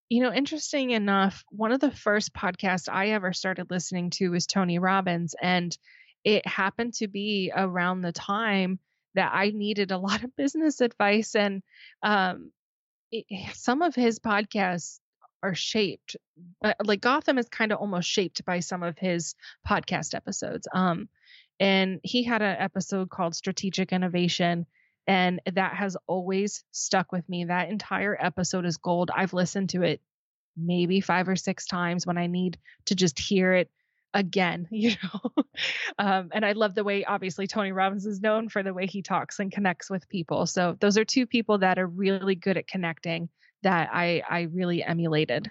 [0.10, 4.48] you know, interesting enough, one of the first podcasts I ever started listening to was
[4.48, 5.36] Tony Robbins.
[5.42, 5.78] And
[6.24, 8.80] it happened to be around the time
[9.16, 11.36] that I needed a lot of business advice.
[11.36, 11.62] And
[12.04, 12.52] um,
[13.12, 15.00] it, some of his podcasts
[15.44, 16.16] are shaped
[16.64, 19.36] uh, like Gotham is kind of almost shaped by some of his
[19.68, 20.68] podcast episodes.
[20.72, 21.10] Um,
[21.60, 24.66] and he had an episode called Strategic Innovation,
[25.08, 27.46] and that has always stuck with me.
[27.46, 29.10] That entire episode is gold.
[29.16, 30.02] I've listened to it
[30.58, 33.70] maybe five or six times when I need to just hear it
[34.14, 35.44] again, you know.
[35.98, 39.02] um, and I love the way, obviously, Tony Robbins is known for the way he
[39.02, 40.46] talks and connects with people.
[40.46, 43.30] So those are two people that are really good at connecting
[43.64, 45.50] that I I really emulated.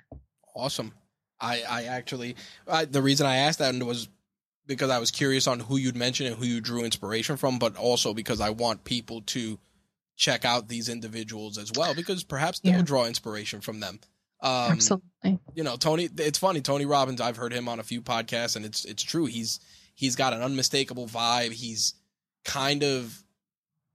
[0.54, 0.92] Awesome.
[1.40, 2.36] I I actually
[2.68, 4.09] I, the reason I asked that was
[4.66, 7.76] because I was curious on who you'd mention and who you drew inspiration from, but
[7.76, 9.58] also because I want people to
[10.16, 12.82] check out these individuals as well because perhaps they'll yeah.
[12.82, 14.00] draw inspiration from them.
[14.40, 15.38] Um, Absolutely.
[15.54, 16.08] You know, Tony.
[16.18, 16.60] It's funny.
[16.60, 17.20] Tony Robbins.
[17.20, 19.26] I've heard him on a few podcasts, and it's it's true.
[19.26, 19.60] He's
[19.94, 21.52] he's got an unmistakable vibe.
[21.52, 21.94] He's
[22.44, 23.22] kind of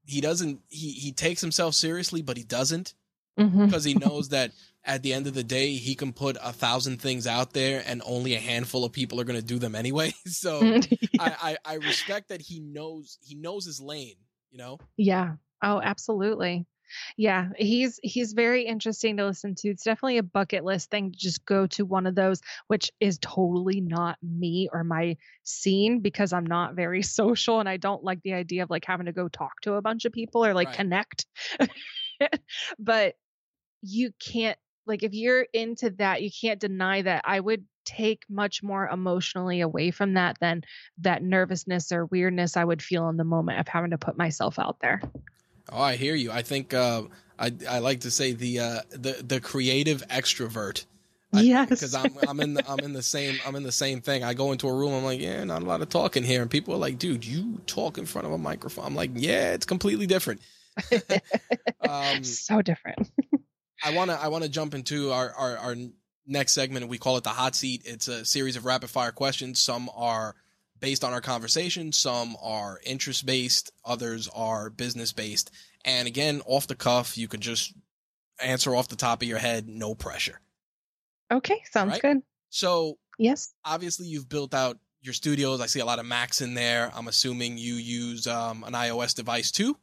[0.04, 2.94] he doesn't he he takes himself seriously, but he doesn't
[3.40, 3.66] mm-hmm.
[3.66, 4.52] because he knows that
[4.84, 8.02] at the end of the day he can put a thousand things out there and
[8.06, 10.14] only a handful of people are going to do them anyway.
[10.26, 10.80] So yeah.
[11.20, 14.16] I, I I respect that he knows he knows his lane.
[14.50, 14.80] You know.
[14.98, 15.36] Yeah.
[15.62, 16.66] Oh, absolutely.
[17.18, 19.70] Yeah, he's he's very interesting to listen to.
[19.70, 23.20] It's definitely a bucket list thing to just go to one of those, which is
[23.20, 28.22] totally not me or my scene because I'm not very social and I don't like
[28.24, 30.70] the idea of like having to go talk to a bunch of people or like
[30.70, 30.78] right.
[30.78, 31.26] connect.
[32.80, 33.16] but
[33.82, 38.62] you can't like if you're into that, you can't deny that I would take much
[38.62, 40.64] more emotionally away from that than
[41.00, 44.60] that nervousness or weirdness I would feel in the moment of having to put myself
[44.60, 45.02] out there.
[45.72, 46.32] Oh, I hear you.
[46.32, 47.04] I think uh,
[47.40, 50.86] I I like to say the uh, the the creative extrovert.
[51.34, 54.24] Yes, because I'm I'm in the, I'm in the same I'm in the same thing.
[54.24, 54.94] I go into a room.
[54.94, 57.62] I'm like, yeah, not a lot of talking here, and people are like, dude, you
[57.68, 58.86] talk in front of a microphone.
[58.86, 60.42] I'm like, yeah, it's completely different.
[61.82, 63.10] um, so different.
[63.84, 65.76] I wanna I wanna jump into our, our our
[66.28, 66.88] next segment.
[66.88, 67.84] We call it the hot seat.
[67.86, 69.60] It's a series of rapid fire questions.
[69.60, 70.36] Some are
[70.80, 71.92] based on our conversation.
[71.92, 75.52] Some are interest based, others are business based.
[75.86, 77.74] And again, off the cuff, you can just
[78.44, 80.42] answer off the top of your head, no pressure.
[81.32, 82.02] Okay, sounds right?
[82.02, 82.18] good.
[82.50, 85.62] So, yes, obviously, you've built out your studios.
[85.62, 86.92] I see a lot of Macs in there.
[86.94, 89.78] I'm assuming you use um, an iOS device too.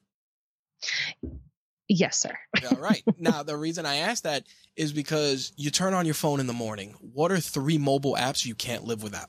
[1.88, 2.36] Yes, sir.
[2.70, 3.02] All right.
[3.18, 4.44] Now, the reason I ask that
[4.76, 6.94] is because you turn on your phone in the morning.
[7.00, 9.28] What are three mobile apps you can't live without?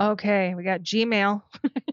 [0.00, 1.42] Okay, we got Gmail.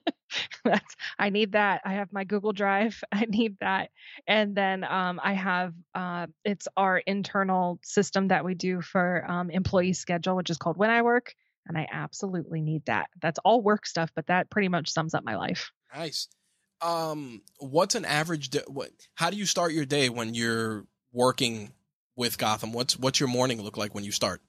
[0.63, 1.82] That's I need that.
[1.84, 3.03] I have my Google Drive.
[3.11, 3.89] I need that.
[4.27, 9.49] And then um, I have uh, it's our internal system that we do for um,
[9.49, 11.34] employee schedule, which is called When I Work,
[11.67, 13.09] and I absolutely need that.
[13.21, 15.71] That's all work stuff, but that pretty much sums up my life.
[15.95, 16.27] Nice.
[16.82, 18.49] Um, what's an average?
[18.49, 18.63] day?
[18.67, 18.91] what?
[19.15, 21.71] How do you start your day when you're working
[22.15, 22.73] with Gotham?
[22.73, 24.41] What's what's your morning look like when you start?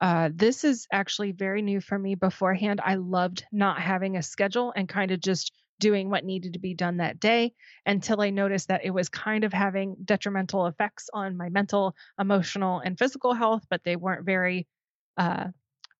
[0.00, 2.14] Uh, this is actually very new for me.
[2.14, 6.58] Beforehand, I loved not having a schedule and kind of just doing what needed to
[6.58, 7.54] be done that day
[7.86, 12.80] until I noticed that it was kind of having detrimental effects on my mental, emotional,
[12.80, 14.68] and physical health, but they weren't very
[15.16, 15.46] uh,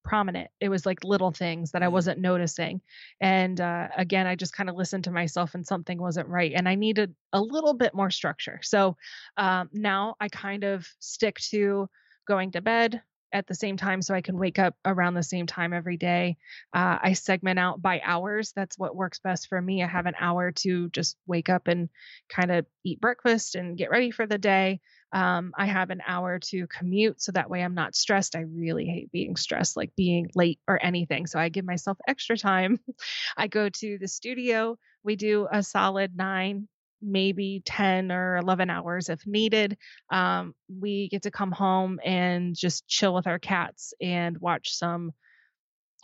[0.03, 0.51] prominent.
[0.61, 1.93] It was like little things that I mm.
[1.93, 2.81] wasn't noticing.
[3.21, 6.53] And uh, again, I just kind of listened to myself and something wasn't right.
[6.55, 8.61] And I needed a little bit more structure.
[8.63, 8.97] So
[9.37, 11.89] um, now I kind of stick to
[12.27, 15.47] going to bed, at the same time so I can wake up around the same
[15.47, 16.37] time every day.
[16.73, 18.53] Uh, I segment out by hours.
[18.55, 19.83] That's what works best for me.
[19.83, 21.89] I have an hour to just wake up and
[22.29, 24.81] kind of eat breakfast and get ready for the day.
[25.13, 28.37] Um, I have an hour to commute so that way I'm not stressed.
[28.37, 31.27] I really hate being stressed, like being late or anything.
[31.27, 32.79] So I give myself extra time.
[33.37, 34.79] I go to the studio.
[35.03, 36.69] We do a solid nine
[37.03, 39.77] maybe 10 or 11 hours if needed.
[40.11, 45.13] Um, we get to come home and just chill with our cats and watch some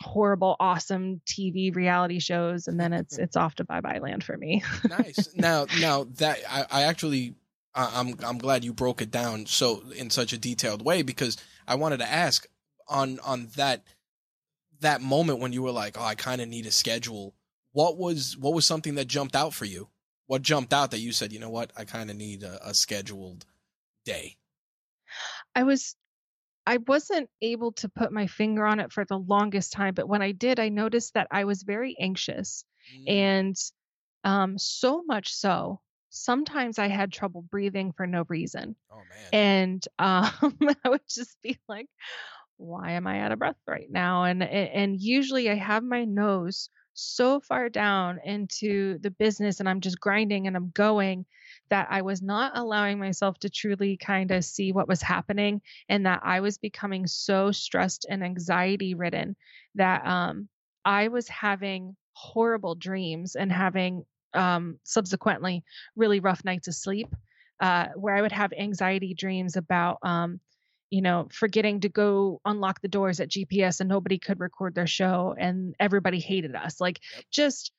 [0.01, 4.37] horrible awesome TV reality shows and then it's it's off to bye bye land for
[4.37, 4.63] me.
[4.87, 5.29] nice.
[5.35, 7.35] Now now that I, I actually
[7.77, 11.75] I'm I'm glad you broke it down so in such a detailed way because I
[11.75, 12.47] wanted to ask
[12.87, 13.83] on on that
[14.79, 17.35] that moment when you were like, "Oh, I kind of need a schedule."
[17.71, 19.89] What was what was something that jumped out for you?
[20.27, 22.73] what jumped out that you said, you know what, I kind of need a, a
[22.73, 23.45] scheduled
[24.05, 24.37] day?
[25.55, 25.95] I was
[26.65, 30.21] I wasn't able to put my finger on it for the longest time, but when
[30.21, 32.65] I did, I noticed that I was very anxious.
[32.93, 33.09] Mm.
[33.09, 33.55] And
[34.25, 35.79] um, so much so,
[36.17, 38.75] sometimes I had trouble breathing for no reason.
[38.91, 39.29] Oh, man.
[39.33, 41.87] And um, I would just be like,
[42.57, 44.23] why am I out of breath right now?
[44.23, 49.81] And and usually I have my nose so far down into the business and I'm
[49.81, 51.25] just grinding and I'm going
[51.69, 56.07] that I was not allowing myself to truly kind of see what was happening and
[56.07, 59.35] that I was becoming so stressed and anxiety ridden
[59.75, 60.49] that um,
[60.83, 64.03] I was having horrible dreams and having
[64.33, 65.63] um, subsequently
[65.95, 67.07] really rough nights of sleep
[67.59, 70.39] uh, where I would have anxiety dreams about, um,
[70.89, 74.87] you know, forgetting to go unlock the doors at GPS and nobody could record their
[74.87, 76.79] show and everybody hated us.
[76.79, 77.25] Like yep.
[77.31, 77.71] just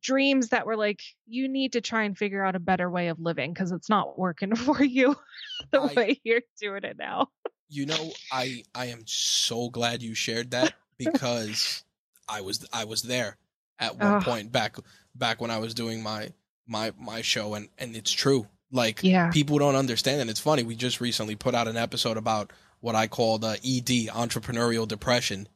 [0.00, 3.20] dreams that were like, you need to try and figure out a better way of
[3.20, 5.14] living because it's not working for you
[5.70, 7.28] the I, way you're doing it now.
[7.68, 11.84] you know, I I am so glad you shared that because
[12.28, 13.36] I was I was there
[13.78, 14.76] at one point back
[15.14, 16.32] back when I was doing my
[16.66, 18.46] my my show and and it's true.
[18.70, 19.30] Like yeah.
[19.30, 20.62] people don't understand and it's funny.
[20.62, 25.48] We just recently put out an episode about what I called uh, ED entrepreneurial depression.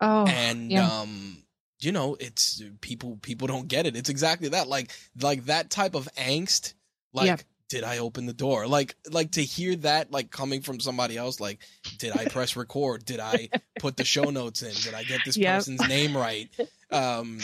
[0.00, 1.00] Oh and yeah.
[1.00, 1.38] um
[1.80, 3.96] you know it's people people don't get it.
[3.96, 4.68] It's exactly that.
[4.68, 4.90] Like
[5.20, 6.74] like that type of angst
[7.12, 7.36] like yeah.
[7.68, 8.66] did I open the door?
[8.66, 11.60] Like like to hear that like coming from somebody else like
[11.98, 13.04] did I press record?
[13.04, 14.74] Did I put the show notes in?
[14.74, 15.58] Did I get this yep.
[15.58, 16.48] person's name right
[16.94, 17.38] um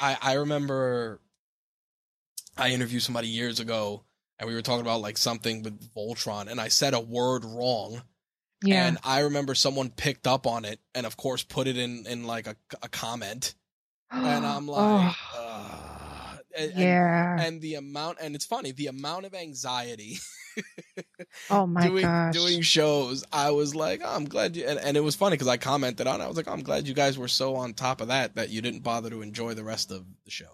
[0.00, 1.20] I I remember
[2.56, 4.04] I interviewed somebody years ago
[4.38, 8.02] and we were talking about like something with Voltron and I said a word wrong.
[8.64, 8.86] Yeah.
[8.86, 12.24] And I remember someone picked up on it and of course put it in in
[12.24, 13.54] like a, a comment.
[14.10, 15.85] and I'm like oh.
[16.58, 17.32] And, yeah.
[17.32, 20.18] And, and, the amount and it's funny, the amount of anxiety
[21.50, 22.34] oh my doing, gosh.
[22.34, 25.48] Doing shows, I was like, oh, I'm glad you and, and it was funny because
[25.48, 26.24] I commented on it.
[26.24, 28.50] I was like, oh, I'm glad you guys were so on top of that that
[28.50, 30.50] you didn't bother to enjoy the rest of the show.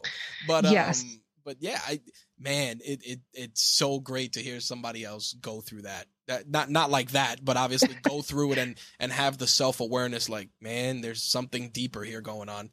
[0.46, 1.02] But yes.
[1.02, 2.00] um but yeah, I
[2.38, 6.06] man, it it it's so great to hear somebody else go through that.
[6.28, 9.80] That not not like that, but obviously go through it and and have the self
[9.80, 10.28] awareness.
[10.28, 12.70] Like, man, there's something deeper here going on.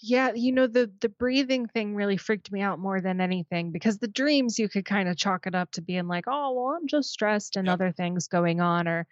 [0.00, 3.98] Yeah, you know the the breathing thing really freaked me out more than anything because
[3.98, 6.86] the dreams you could kind of chalk it up to being like, "Oh, well, I'm
[6.86, 7.74] just stressed and yep.
[7.74, 9.06] other things going on," or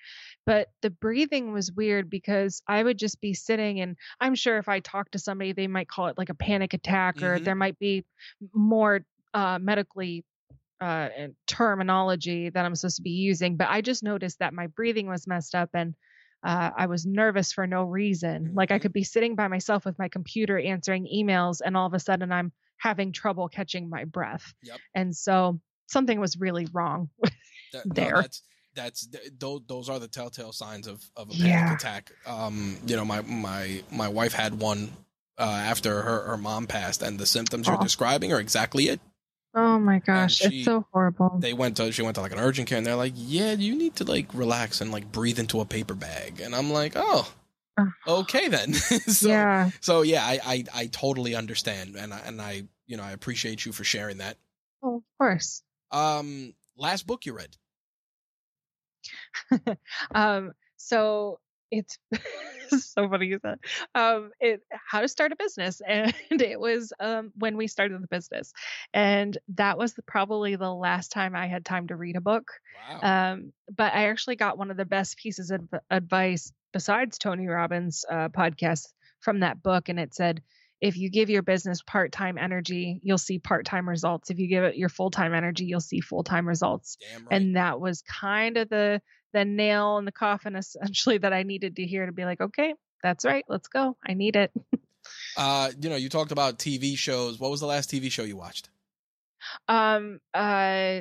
[0.47, 4.69] but the breathing was weird because I would just be sitting and I'm sure if
[4.69, 7.45] I talked to somebody, they might call it like a panic attack or mm-hmm.
[7.45, 8.05] there might be
[8.53, 10.25] more uh, medically
[10.81, 11.09] uh,
[11.47, 13.57] terminology that I'm supposed to be using.
[13.57, 15.95] But I just noticed that my breathing was messed up and
[16.45, 18.53] uh, I was nervous for no reason.
[18.55, 18.83] Like I mm-hmm.
[18.83, 22.31] could be sitting by myself with my computer answering emails and all of a sudden
[22.31, 24.53] I'm having trouble catching my breath.
[24.63, 24.79] Yep.
[24.95, 27.09] And so something was really wrong
[27.73, 28.15] that, there.
[28.15, 28.23] No,
[28.75, 31.75] that's those those are the telltale signs of of a panic yeah.
[31.75, 32.11] attack.
[32.27, 34.91] Um, you know, my my my wife had one
[35.39, 37.73] uh, after her her mom passed, and the symptoms oh.
[37.73, 39.01] you're describing are exactly it.
[39.55, 41.37] Oh my gosh, she, it's so horrible.
[41.39, 43.77] They went to she went to like an urgent care, and they're like, "Yeah, you
[43.77, 47.33] need to like relax and like breathe into a paper bag." And I'm like, "Oh."
[48.07, 48.73] okay then.
[48.75, 49.71] so, yeah.
[49.81, 53.65] So yeah, I, I I totally understand, and I and I you know I appreciate
[53.65, 54.37] you for sharing that.
[54.83, 55.63] Oh, of course.
[55.91, 57.57] Um, last book you read.
[60.15, 61.39] um, so
[61.79, 61.99] it's
[62.95, 63.59] so funny you said
[63.95, 68.09] um it how to start a business and it was um when we started the
[68.09, 68.53] business
[68.93, 72.53] and that was the, probably the last time i had time to read a book
[72.91, 73.33] wow.
[73.33, 78.05] um but i actually got one of the best pieces of advice besides tony robbins
[78.11, 78.89] uh, podcast
[79.21, 80.43] from that book and it said
[80.81, 84.77] if you give your business part-time energy you'll see part-time results if you give it
[84.77, 87.27] your full-time energy you'll see full-time results right.
[87.31, 89.01] and that was kind of the
[89.35, 92.75] the nail in the coffin essentially that i needed to hear to be like okay
[93.03, 94.51] that's right let's go i need it
[95.37, 98.37] uh you know you talked about tv shows what was the last tv show you
[98.37, 98.71] watched
[99.69, 101.01] um uh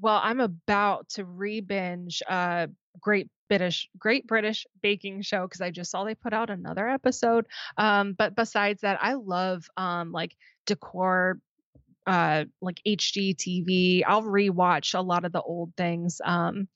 [0.00, 2.66] well i'm about to re-binge uh
[3.00, 7.46] great British Great British Baking Show because I just saw they put out another episode.
[7.76, 10.36] Um, but besides that, I love um like
[10.66, 11.38] decor
[12.06, 14.04] uh like HGTV.
[14.06, 16.68] I'll rewatch a lot of the old things um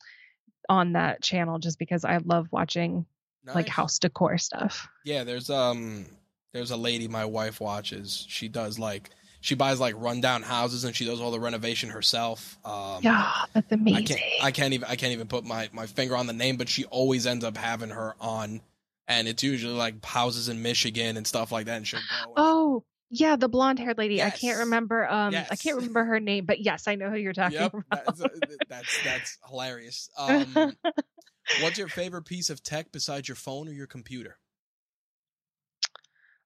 [0.69, 3.07] on that channel just because I love watching
[3.45, 3.55] nice.
[3.55, 4.89] like house decor stuff.
[5.05, 6.07] Yeah, there's um
[6.53, 8.27] there's a lady my wife watches.
[8.29, 9.11] She does like
[9.41, 12.59] she buys like rundown houses and she does all the renovation herself.
[12.65, 13.97] Um, yeah, that's amazing.
[13.97, 16.57] I can't, I can't even I can't even put my my finger on the name,
[16.57, 18.63] but she always ends up having her on,
[19.07, 21.77] and it's usually like houses in Michigan and stuff like that.
[21.77, 22.33] And she'll go.
[22.37, 22.85] oh.
[23.11, 24.17] Yeah, the blonde haired lady.
[24.17, 24.35] Yes.
[24.35, 25.09] I can't remember.
[25.09, 25.49] Um, yes.
[25.51, 28.19] I can't remember her name, but yes, I know who you're talking yep, about.
[28.19, 30.09] that's, that's that's hilarious.
[30.19, 30.77] Um,
[31.61, 34.39] what's your favorite piece of tech besides your phone or your computer?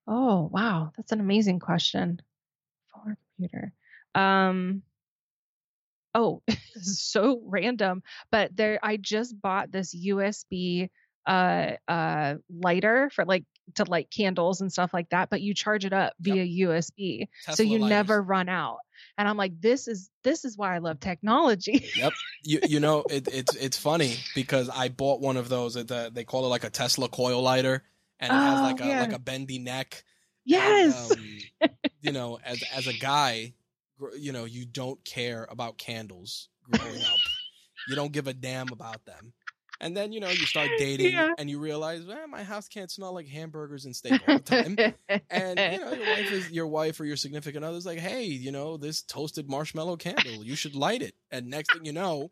[0.07, 2.21] Oh wow, that's an amazing question
[2.93, 3.73] phone or computer.
[4.15, 4.83] Um,
[6.15, 6.43] oh,
[6.83, 10.91] so random, but there I just bought this USB
[11.27, 13.45] uh uh lighter for like
[13.75, 16.35] to light candles and stuff like that, but you charge it up Yep.
[16.35, 17.29] via USB.
[17.45, 17.89] Tesla so you lighters.
[17.91, 18.79] never run out.
[19.17, 21.89] And I'm like, this is this is why I love technology.
[21.97, 22.13] Yep.
[22.45, 25.77] You you know it, it's it's funny because I bought one of those.
[25.77, 27.83] At the, they call it like a Tesla coil lighter,
[28.21, 29.01] and it has Oh, like a yeah.
[29.01, 30.05] like a bendy neck.
[30.45, 31.11] yes.
[31.11, 31.21] And,
[31.63, 33.55] um, you know, as as a guy,
[34.19, 37.19] you know, you don't care about candles growing up.
[37.89, 39.33] You don't give a damn about them.
[39.81, 41.35] And then you know you start dating Yeah.
[41.39, 44.77] and you realize, well, my house can't smell like hamburgers and steak all the time.
[45.31, 48.51] and you know your wife is your wife or your significant other's like, hey, you
[48.53, 51.15] know this toasted marshmallow candle, you should light it.
[51.31, 52.31] And next thing you know,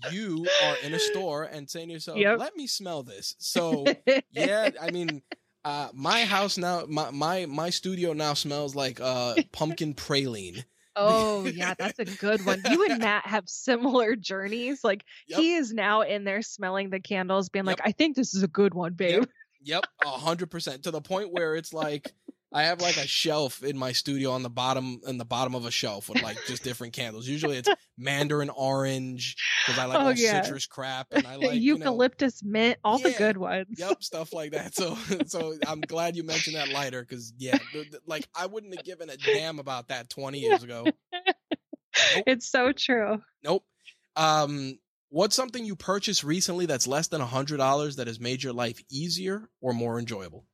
[0.00, 2.38] you are in a store and saying to yourself, Yep.
[2.38, 3.34] let me smell this.
[3.38, 3.96] So
[4.30, 5.22] yeah, I mean,
[5.64, 10.64] uh, my house now, my my my studio now smells like uh pumpkin praline.
[10.98, 12.62] Oh yeah, that's a good one.
[12.68, 14.82] You and Matt have similar journeys.
[14.82, 15.38] Like Yep.
[15.38, 18.48] he is now in there smelling the candles, being like, "I think this is a
[18.48, 19.24] good one, babe."
[19.62, 22.14] Yep, a hundred percent to the point where it's like
[22.52, 25.66] I have like a shelf in my studio on the bottom in the bottom of
[25.66, 27.28] a shelf with like just different candles.
[27.28, 27.68] Usually it's
[27.98, 29.36] mandarin orange
[29.66, 30.42] because I like Oh, all yeah.
[30.42, 33.66] citrus crap and I like you know, Eucalyptus mint, all the good ones.
[33.78, 34.74] Yep, stuff like that.
[34.74, 34.96] So,
[35.26, 38.84] so I'm glad you mentioned that lighter because yeah, th- th- like I wouldn't have
[38.84, 40.90] given a damn about that 20 years ago.
[42.26, 43.20] It's so true.
[43.42, 43.64] Nope.
[44.16, 44.78] Um,
[45.10, 48.52] what's something you purchased recently that's less than a hundred dollars that has made your
[48.52, 50.46] life easier or more enjoyable?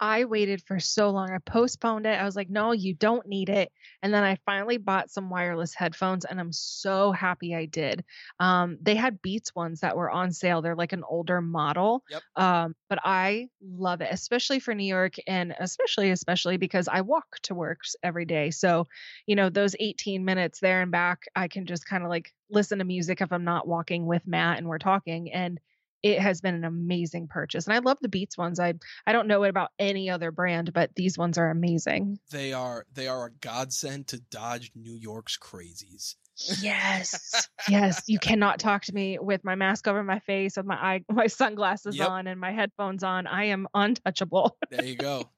[0.00, 1.30] I waited for so long.
[1.30, 2.18] I postponed it.
[2.18, 3.72] I was like, no, you don't need it.
[4.02, 8.04] And then I finally bought some wireless headphones and I'm so happy I did.
[8.38, 10.62] Um, they had Beats ones that were on sale.
[10.62, 12.04] They're like an older model.
[12.10, 12.22] Yep.
[12.36, 17.26] Um, but I love it, especially for New York and especially, especially because I walk
[17.42, 18.50] to work every day.
[18.50, 18.86] So,
[19.26, 22.78] you know, those 18 minutes there and back, I can just kind of like listen
[22.78, 25.32] to music if I'm not walking with Matt and we're talking.
[25.32, 25.60] And
[26.02, 27.66] it has been an amazing purchase.
[27.66, 28.60] And I love the Beats ones.
[28.60, 28.74] I
[29.06, 32.18] I don't know about any other brand, but these ones are amazing.
[32.30, 36.14] They are they are a godsend to dodge New York's crazies.
[36.60, 37.48] Yes.
[37.68, 38.04] yes.
[38.06, 41.26] You cannot talk to me with my mask over my face, with my eye my
[41.26, 42.08] sunglasses Yep.
[42.08, 43.26] on and my headphones on.
[43.26, 44.56] I am untouchable.
[44.70, 45.30] There you go.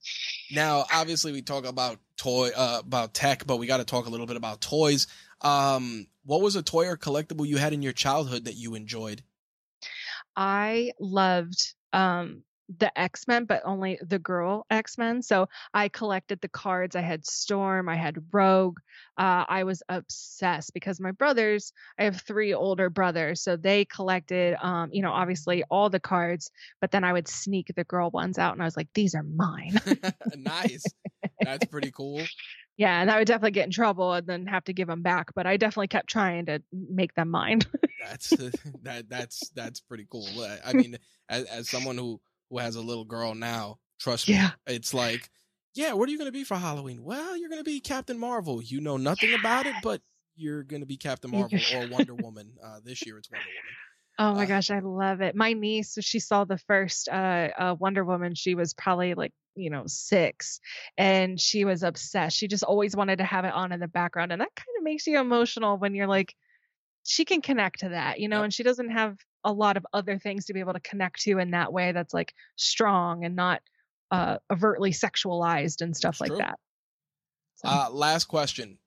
[0.52, 4.10] now, obviously, we talk about toy uh, about tech, but we got to talk a
[4.10, 5.06] little bit about toys.
[5.40, 9.22] Um, what was a toy or collectible you had in your childhood that you enjoyed?
[10.36, 12.44] I loved um
[12.78, 15.22] the X-Men, but only the girl X-Men.
[15.22, 16.94] So I collected the cards.
[16.94, 18.78] I had Storm, I had Rogue.
[19.18, 24.56] Uh, I was obsessed because my brothers, I have three older brothers, so they collected
[24.62, 26.50] um, you know, obviously all the cards,
[26.80, 29.22] but then I would sneak the girl ones out and I was like, these are
[29.22, 29.80] mine.
[30.36, 30.84] nice.
[31.42, 32.22] That's pretty cool.
[32.76, 35.34] yeah, and I would definitely get in trouble and then have to give them back,
[35.34, 37.60] but I definitely kept trying to make them mine.
[38.06, 38.30] That's
[38.82, 40.26] that that's that's pretty cool.
[40.40, 40.96] I- I mean,
[41.28, 44.52] as, as someone who who has a little girl now, trust me, Yeah.
[44.66, 45.30] it's like,
[45.74, 47.02] yeah, what are you going to be for Halloween?
[47.04, 48.62] Well, you're going to be Captain Marvel.
[48.62, 50.02] You know nothing about it, but
[50.34, 52.56] you're going to be Captain Marvel or Wonder Woman.
[52.62, 53.76] Uh, this year it's Wonder Woman.
[54.18, 55.34] Oh my Uh, gosh, I love it.
[55.34, 58.34] My niece, she saw the first uh, uh Wonder Woman.
[58.34, 60.60] She was probably like, you know, six,
[60.98, 62.36] and she was obsessed.
[62.36, 64.84] She just always wanted to have it on in the background, and that kind of
[64.84, 66.34] makes you emotional when you're like,
[67.04, 68.44] she can connect to that, you know, Yep.
[68.44, 71.38] and she doesn't have a lot of other things to be able to connect to
[71.38, 71.92] in that way.
[71.92, 73.60] That's like strong and not
[74.10, 76.38] uh overtly sexualized and stuff That's like true.
[76.38, 76.58] that.
[77.56, 78.78] So- Uh, last question.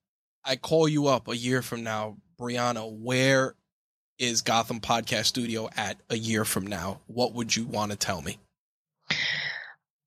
[0.45, 2.91] I call you up a year from now, Brianna.
[2.91, 3.55] Where
[4.19, 6.99] is Gotham Podcast Studio at a year from now?
[7.07, 8.37] What would you want to tell me?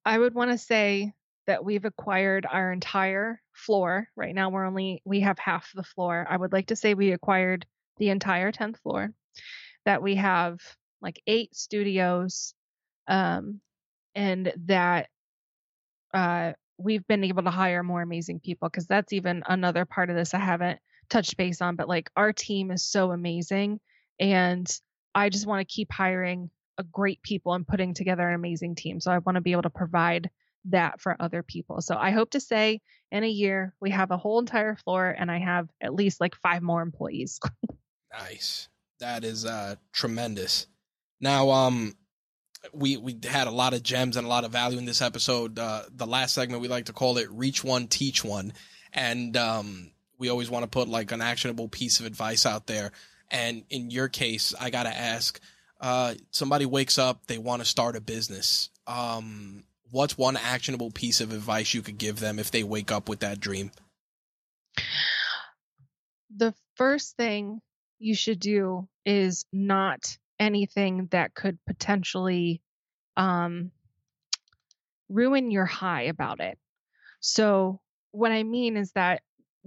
[0.04, 1.12] I would want to say
[1.46, 4.08] that we've acquired our entire floor.
[4.16, 6.26] Right now, we're only, we have half the floor.
[6.28, 7.66] I would like to say we acquired
[7.98, 9.12] the entire 10th floor,
[9.86, 10.58] that we have
[11.00, 12.52] like eight studios,
[13.08, 13.60] um,
[14.14, 15.08] and that
[16.12, 20.16] uh, we've been able to hire more amazing people because that's even another part of
[20.16, 21.76] this I haven't touched base on.
[21.76, 23.80] But like our team is so amazing,
[24.20, 24.68] and
[25.14, 29.00] I just want to keep hiring a great people and putting together an amazing team.
[29.00, 30.28] So I want to be able to provide
[30.66, 31.80] that for other people.
[31.80, 32.80] So I hope to say
[33.12, 36.34] in a year we have a whole entire floor and I have at least like
[36.34, 37.40] five more employees.
[38.18, 38.68] Nice.
[39.00, 40.66] That is uh tremendous.
[41.20, 41.94] Now um
[42.72, 45.58] we we had a lot of gems and a lot of value in this episode.
[45.58, 48.52] Uh the last segment we like to call it reach one teach one
[48.92, 52.92] and um we always want to put like an actionable piece of advice out there.
[53.30, 55.38] And in your case, I got to ask
[55.80, 58.70] uh somebody wakes up, they want to start a business.
[58.86, 63.08] Um what's one actionable piece of advice you could give them if they wake up
[63.08, 63.70] with that dream?
[66.34, 67.60] the first thing
[67.98, 72.60] you should do is not anything that could potentially
[73.16, 73.70] um
[75.08, 76.58] ruin your high about it.
[77.20, 77.80] So,
[78.12, 79.22] what I mean is that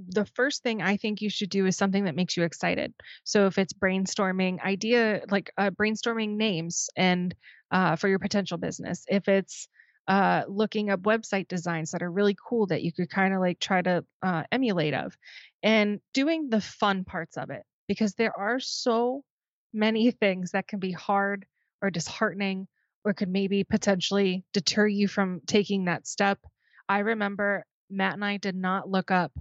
[0.07, 2.93] the first thing I think you should do is something that makes you excited.
[3.25, 7.35] So if it's brainstorming idea, like uh, brainstorming names and
[7.71, 9.67] uh, for your potential business, if it's
[10.07, 13.59] uh, looking up website designs that are really cool that you could kind of like
[13.59, 15.15] try to uh, emulate of,
[15.61, 19.23] and doing the fun parts of it, because there are so
[19.73, 21.45] many things that can be hard
[21.81, 22.67] or disheartening
[23.03, 26.37] or could maybe potentially deter you from taking that step.
[26.87, 29.31] I remember Matt and I did not look up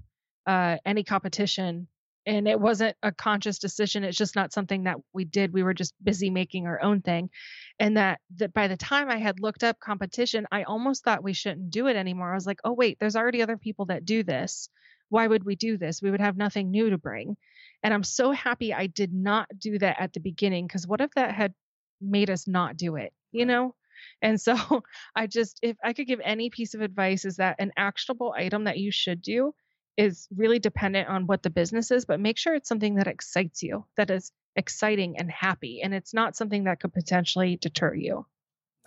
[0.47, 1.89] uh, any competition
[2.25, 5.75] and it wasn't a conscious decision it's just not something that we did we were
[5.75, 7.31] just busy making our own thing
[7.79, 11.33] and that that by the time i had looked up competition i almost thought we
[11.33, 14.23] shouldn't do it anymore i was like oh wait there's already other people that do
[14.23, 14.69] this
[15.09, 17.37] why would we do this we would have nothing new to bring
[17.83, 21.11] and i'm so happy i did not do that at the beginning because what if
[21.15, 21.55] that had
[22.01, 23.75] made us not do it you know
[24.23, 24.57] and so
[25.17, 28.65] i just if i could give any piece of advice is that an actionable item
[28.65, 29.53] that you should do
[29.99, 33.65] is really dependent on what the business is, but make sure it's something that excites
[33.65, 38.25] you, that is exciting and happy, and it's not something that could potentially deter you.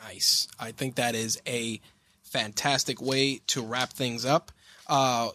[0.01, 0.47] Nice.
[0.57, 1.81] I think that is a
[2.23, 4.53] fantastic way to wrap things up.
[4.87, 5.29] Uh,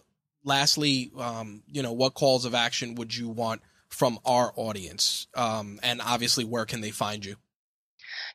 [0.47, 3.60] lastly, um, you know, what calls of action would you want
[3.90, 5.27] from our audience?
[5.35, 7.36] Um, and obviously, where can they find you?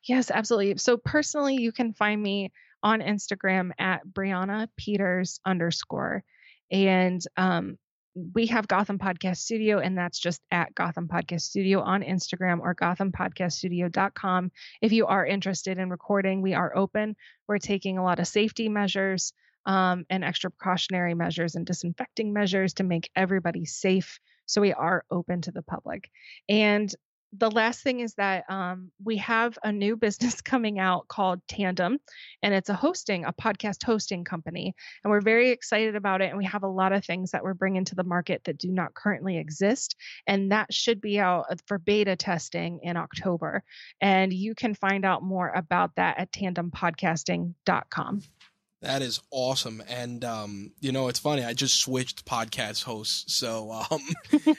[0.04, 0.78] Yes, absolutely.
[0.78, 2.52] So personally, you can find me
[2.84, 6.24] on Instagram at Brianna Peters underscore.
[6.72, 7.78] And um,
[8.34, 12.76] we have Gotham Podcast Studio, and that's just at Gotham Podcast Studio on Instagram or
[12.76, 14.52] gothampodcaststudio.com.
[14.82, 17.16] If you are interested in recording, we are open.
[17.48, 19.34] We're taking a lot of safety measures
[19.66, 24.20] um, and extra precautionary measures and disinfecting measures to make everybody safe.
[24.46, 26.10] So we are open to the public.
[26.50, 26.94] And
[27.38, 32.00] the last thing is that um, we have a new business coming out called Tandem,
[32.44, 34.76] and it's a hosting, a podcast hosting company.
[35.04, 36.30] And we're very excited about it.
[36.30, 38.72] And we have a lot of things that we're bringing to the market that do
[38.72, 39.96] not currently exist.
[40.28, 43.64] And that should be out uh, for beta testing in October.
[44.02, 48.22] And you can find out more about that at tandempodcasting.com.
[48.82, 49.84] That is awesome.
[49.88, 51.44] And, um, you know, it's funny.
[51.46, 53.36] I just switched podcast hosts.
[53.36, 54.02] So, um,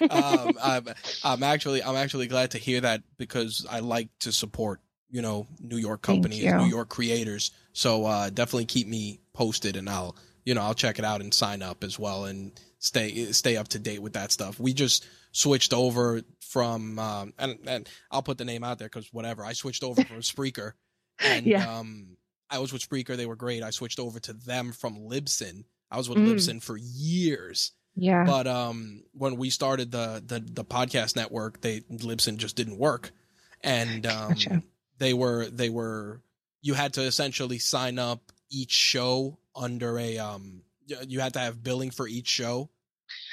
[0.10, 0.88] um, I'm,
[1.24, 4.80] I'm actually, I'm actually glad to hear that because I like to support,
[5.10, 7.50] you know, New York companies, New York creators.
[7.72, 11.34] So, uh, definitely keep me posted and I'll, you know, I'll check it out and
[11.34, 14.60] sign up as well and stay, stay up to date with that stuff.
[14.60, 19.12] We just switched over from, um, and, and I'll put the name out there because
[19.12, 19.44] whatever.
[19.44, 20.72] I switched over from Spreaker
[21.18, 21.78] and, yeah.
[21.78, 22.11] um,
[22.52, 23.16] I was with Spreaker.
[23.16, 23.62] They were great.
[23.62, 25.64] I switched over to them from Libsyn.
[25.90, 26.28] I was with mm.
[26.28, 27.72] Libsyn for years.
[27.96, 28.24] Yeah.
[28.24, 33.10] But um, when we started the, the the podcast network, they Libsyn just didn't work,
[33.62, 34.62] and um, gotcha.
[34.98, 36.20] they were they were
[36.62, 40.62] you had to essentially sign up each show under a um
[41.06, 42.70] you had to have billing for each show,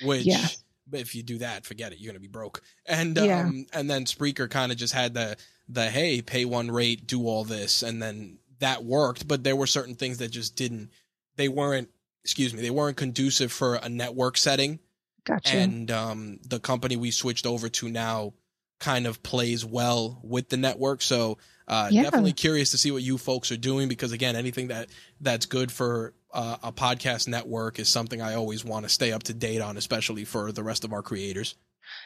[0.04, 0.48] which yeah.
[0.92, 2.62] if you do that, forget it, you're gonna be broke.
[2.86, 3.42] And yeah.
[3.42, 5.38] um and then Spreaker kind of just had the
[5.70, 9.68] the hey pay one rate, do all this, and then that worked, but there were
[9.68, 10.92] certain things that just didn't.
[11.36, 11.90] They weren't.
[12.24, 12.62] Excuse me.
[12.62, 14.80] They weren't conducive for a network setting.
[15.24, 15.56] Gotcha.
[15.56, 18.34] And um, the company we switched over to now
[18.80, 21.02] kind of plays well with the network.
[21.02, 21.38] So
[21.68, 22.04] uh, yeah.
[22.04, 24.90] definitely curious to see what you folks are doing because again, anything that
[25.22, 29.24] that's good for uh, a podcast network is something I always want to stay up
[29.24, 31.56] to date on, especially for the rest of our creators.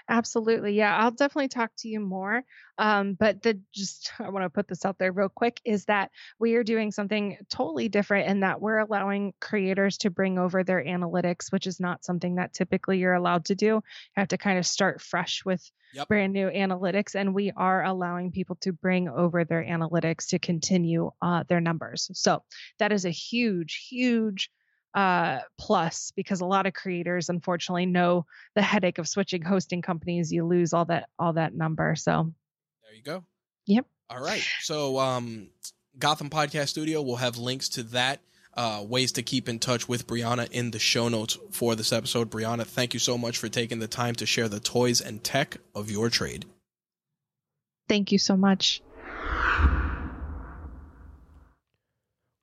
[0.10, 0.74] Absolutely.
[0.74, 2.44] Yeah, I'll definitely talk to you more.
[2.78, 6.12] Um, but the just I want to put this out there real quick is that
[6.40, 10.84] we are doing something totally different in that we're allowing creators to bring over their
[10.84, 13.66] analytics, which is not something that typically you're allowed to do.
[13.66, 13.82] You
[14.16, 16.08] have to kind of start fresh with yep.
[16.08, 21.12] brand new analytics, and we are allowing people to bring over their analytics to continue
[21.22, 22.10] uh, their numbers.
[22.14, 22.44] So
[22.80, 24.50] that is a huge, huge
[24.94, 28.26] uh, plus because a lot of creators unfortunately know
[28.56, 32.32] the headache of switching hosting companies you lose all that all that number so
[32.84, 33.24] there you go
[33.66, 35.50] yep all right so um
[35.98, 38.20] gotham podcast studio will have links to that
[38.56, 42.30] uh, ways to keep in touch with Brianna in the show notes for this episode.
[42.30, 45.58] Brianna, thank you so much for taking the time to share the toys and tech
[45.74, 46.46] of your trade.
[47.90, 48.82] Thank you so much.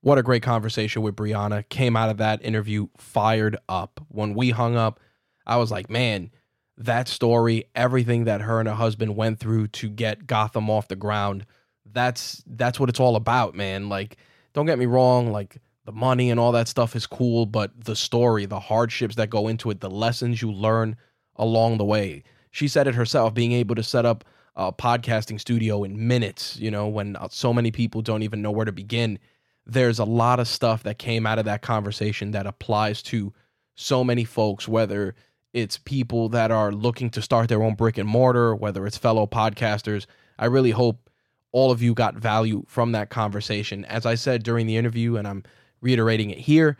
[0.03, 1.67] What a great conversation with Brianna.
[1.69, 4.03] Came out of that interview fired up.
[4.09, 4.99] When we hung up,
[5.45, 6.31] I was like, man,
[6.77, 10.95] that story, everything that her and her husband went through to get Gotham off the
[10.95, 11.45] ground,
[11.85, 13.89] that's that's what it's all about, man.
[13.89, 14.17] Like,
[14.53, 17.95] don't get me wrong, like the money and all that stuff is cool, but the
[17.95, 20.95] story, the hardships that go into it, the lessons you learn
[21.35, 22.23] along the way.
[22.49, 24.23] She said it herself, being able to set up
[24.55, 28.65] a podcasting studio in minutes, you know, when so many people don't even know where
[28.65, 29.19] to begin
[29.65, 33.33] there's a lot of stuff that came out of that conversation that applies to
[33.75, 35.15] so many folks, whether
[35.53, 39.27] it's people that are looking to start their own brick and mortar, whether it's fellow
[39.27, 40.05] podcasters.
[40.39, 41.09] I really hope
[41.51, 43.85] all of you got value from that conversation.
[43.85, 45.43] As I said during the interview, and I'm
[45.81, 46.77] reiterating it here,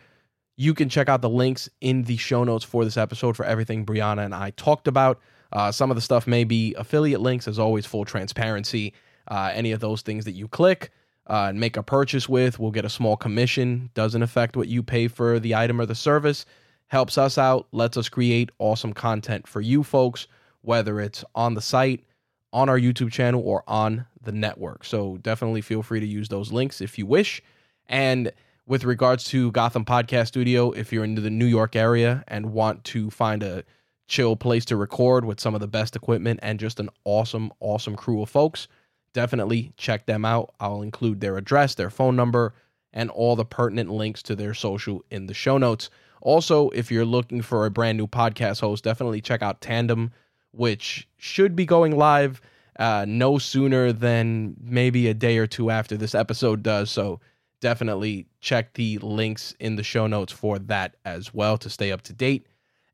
[0.56, 3.86] you can check out the links in the show notes for this episode for everything
[3.86, 5.20] Brianna and I talked about.
[5.52, 8.94] Uh, some of the stuff may be affiliate links, as always, full transparency.
[9.28, 10.92] Uh, any of those things that you click
[11.28, 13.90] uh, and make a purchase with We'll get a small commission.
[13.94, 16.46] Doesn't affect what you pay for the item or the service.
[16.88, 20.28] Helps us out, lets us create awesome content for you folks,
[20.62, 22.04] whether it's on the site,
[22.52, 24.84] on our YouTube channel, or on the network.
[24.84, 27.42] So definitely feel free to use those links if you wish.
[27.88, 28.32] And
[28.66, 32.84] with regards to Gotham Podcast Studio, if you're in the New York area and want
[32.86, 33.64] to find a
[34.08, 37.96] chill place to record with some of the best equipment and just an awesome, awesome
[37.96, 38.68] crew of folks,
[39.14, 40.54] definitely check them out.
[40.60, 42.54] I'll include their address, their phone number,
[42.94, 45.90] and all the pertinent links to their social in the show notes.
[46.22, 50.12] Also, if you're looking for a brand new podcast host, definitely check out Tandem,
[50.52, 52.42] which should be going live
[52.80, 56.90] uh, no sooner than maybe a day or two after this episode does.
[56.90, 57.20] So
[57.60, 62.02] definitely check the links in the show notes for that as well to stay up
[62.04, 62.46] to date.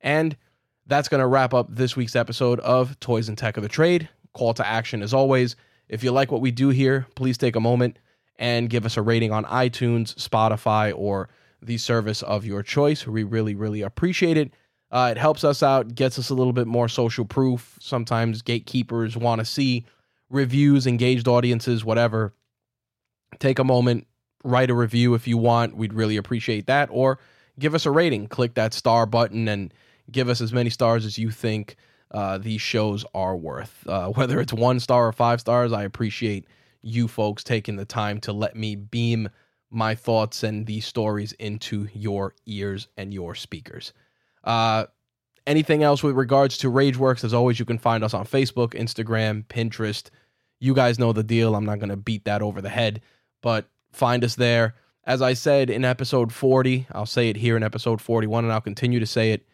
[0.01, 0.35] And
[0.85, 4.07] that's going to wrap up this week's episode of Toys and Tech of the Trade.
[4.33, 5.55] Call to action as always.
[5.89, 7.97] If you like what we do here, please take a moment
[8.37, 11.29] and give us a rating on iTunes, Spotify, or
[11.61, 13.07] the service of your choice.
[13.07, 14.53] We really, really appreciate it.
[14.91, 17.77] Uh, it helps us out, gets us a little bit more social proof.
[17.79, 19.85] Sometimes gatekeepers want to see
[20.29, 22.33] reviews, engaged audiences, whatever.
[23.39, 24.07] Take a moment,
[24.43, 25.75] write a review if you want.
[25.75, 26.89] We'd really appreciate that.
[26.91, 27.19] Or
[27.59, 28.27] give us a rating.
[28.27, 29.73] Click that star button and
[30.11, 31.75] give us as many stars as you think
[32.11, 33.85] uh, these shows are worth.
[33.87, 36.45] Uh, whether it's one star or five stars, I appreciate
[36.81, 39.29] you folks taking the time to let me beam
[39.69, 43.93] my thoughts and these stories into your ears and your speakers.
[44.43, 44.85] Uh,
[45.45, 49.45] anything else with regards to Rageworks, as always, you can find us on Facebook, Instagram,
[49.47, 50.09] Pinterest.
[50.59, 51.55] You guys know the deal.
[51.55, 53.01] I'm not going to beat that over the head,
[53.41, 54.75] but find us there.
[55.03, 58.61] As I said in episode 40, I'll say it here in episode 41, and I'll
[58.61, 59.46] continue to say it.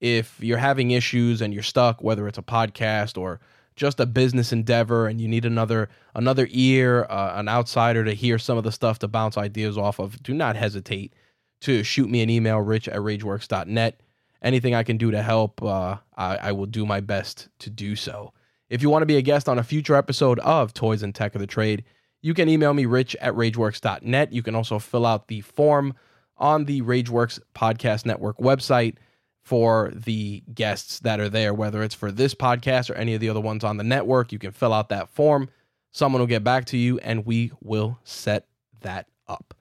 [0.00, 3.40] If you're having issues and you're stuck, whether it's a podcast or
[3.76, 8.38] just a business endeavor, and you need another another ear, uh, an outsider to hear
[8.38, 11.14] some of the stuff to bounce ideas off of, do not hesitate
[11.60, 14.00] to shoot me an email, rich at rageworks.net
[14.42, 17.96] anything I can do to help, uh, I, I will do my best to do
[17.96, 18.32] so.
[18.68, 21.34] If you want to be a guest on a future episode of Toys and Tech
[21.34, 21.84] of the Trade,
[22.22, 24.32] you can email me rich at rageworks.net.
[24.32, 25.94] You can also fill out the form
[26.36, 28.96] on the Rageworks Podcast Network website
[29.42, 33.28] for the guests that are there, whether it's for this podcast or any of the
[33.28, 34.32] other ones on the network.
[34.32, 35.48] You can fill out that form.
[35.92, 38.46] Someone will get back to you and we will set
[38.80, 39.54] that up.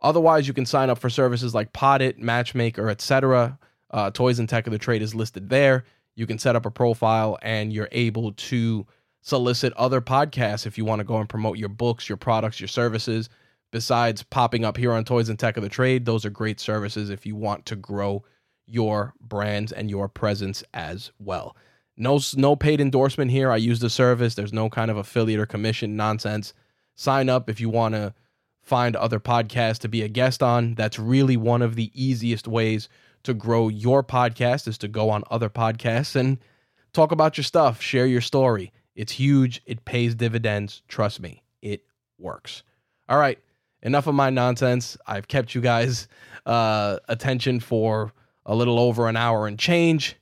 [0.00, 3.58] Otherwise, you can sign up for services like Poddit, Matchmaker, etc.
[3.90, 5.84] Uh, Toys and Tech of the Trade is listed there.
[6.14, 8.86] You can set up a profile and you're able to
[9.20, 12.68] solicit other podcasts if you want to go and promote your books, your products, your
[12.68, 13.28] services.
[13.72, 17.10] Besides popping up here on Toys and Tech of the Trade, those are great services
[17.10, 18.24] if you want to grow
[18.66, 21.56] your brands and your presence as well.
[21.96, 23.50] No, no paid endorsement here.
[23.50, 24.34] I use the service.
[24.34, 26.52] There's no kind of affiliate or commission nonsense.
[26.94, 28.14] Sign up if you want to
[28.62, 30.74] find other podcasts to be a guest on.
[30.74, 32.88] That's really one of the easiest ways
[33.22, 36.38] to grow your podcast is to go on other podcasts and
[36.92, 38.72] talk about your stuff, share your story.
[38.94, 39.62] It's huge.
[39.66, 40.82] It pays dividends.
[40.88, 41.82] Trust me, it
[42.18, 42.62] works.
[43.08, 43.38] All right,
[43.82, 44.96] enough of my nonsense.
[45.06, 46.08] I've kept you guys'
[46.44, 48.12] uh, attention for
[48.46, 50.16] a little over an hour and change.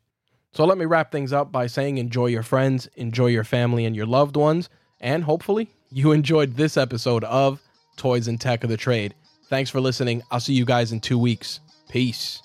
[0.53, 3.95] So let me wrap things up by saying enjoy your friends, enjoy your family and
[3.95, 4.69] your loved ones,
[5.01, 7.61] and hopefully you enjoyed this episode of
[7.97, 9.15] Toys and Tech of the Trade.
[9.49, 10.23] Thanks for listening.
[10.31, 11.61] I'll see you guys in two weeks.
[11.89, 12.44] Peace.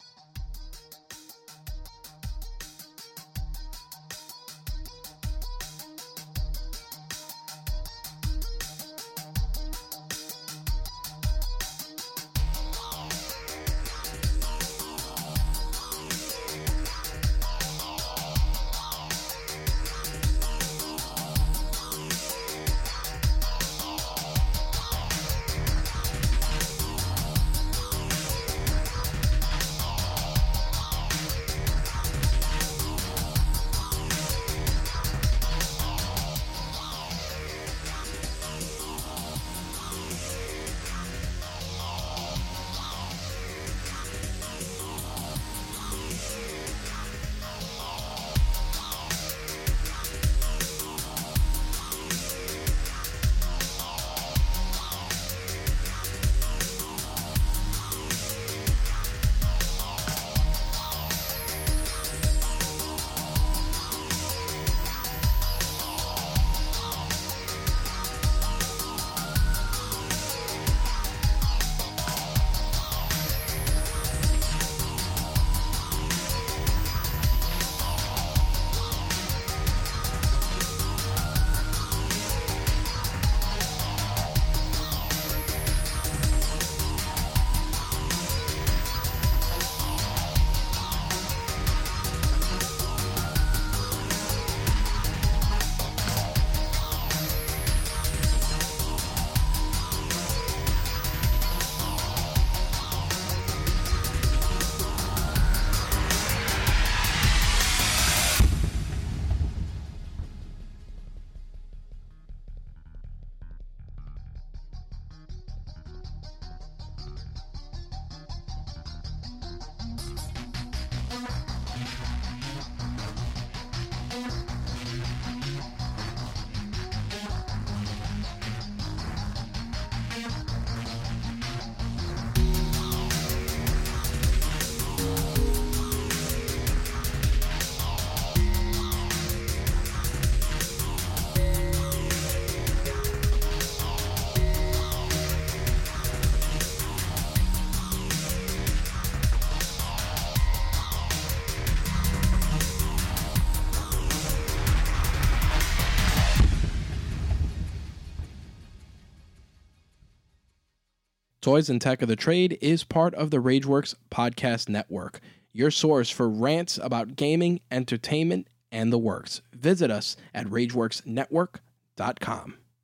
[161.49, 165.19] Toys and Tech of the Trade is part of the Rageworks podcast network,
[165.51, 169.41] your source for rants about gaming, entertainment, and the works.
[169.51, 172.53] Visit us at rageworksnetwork.com.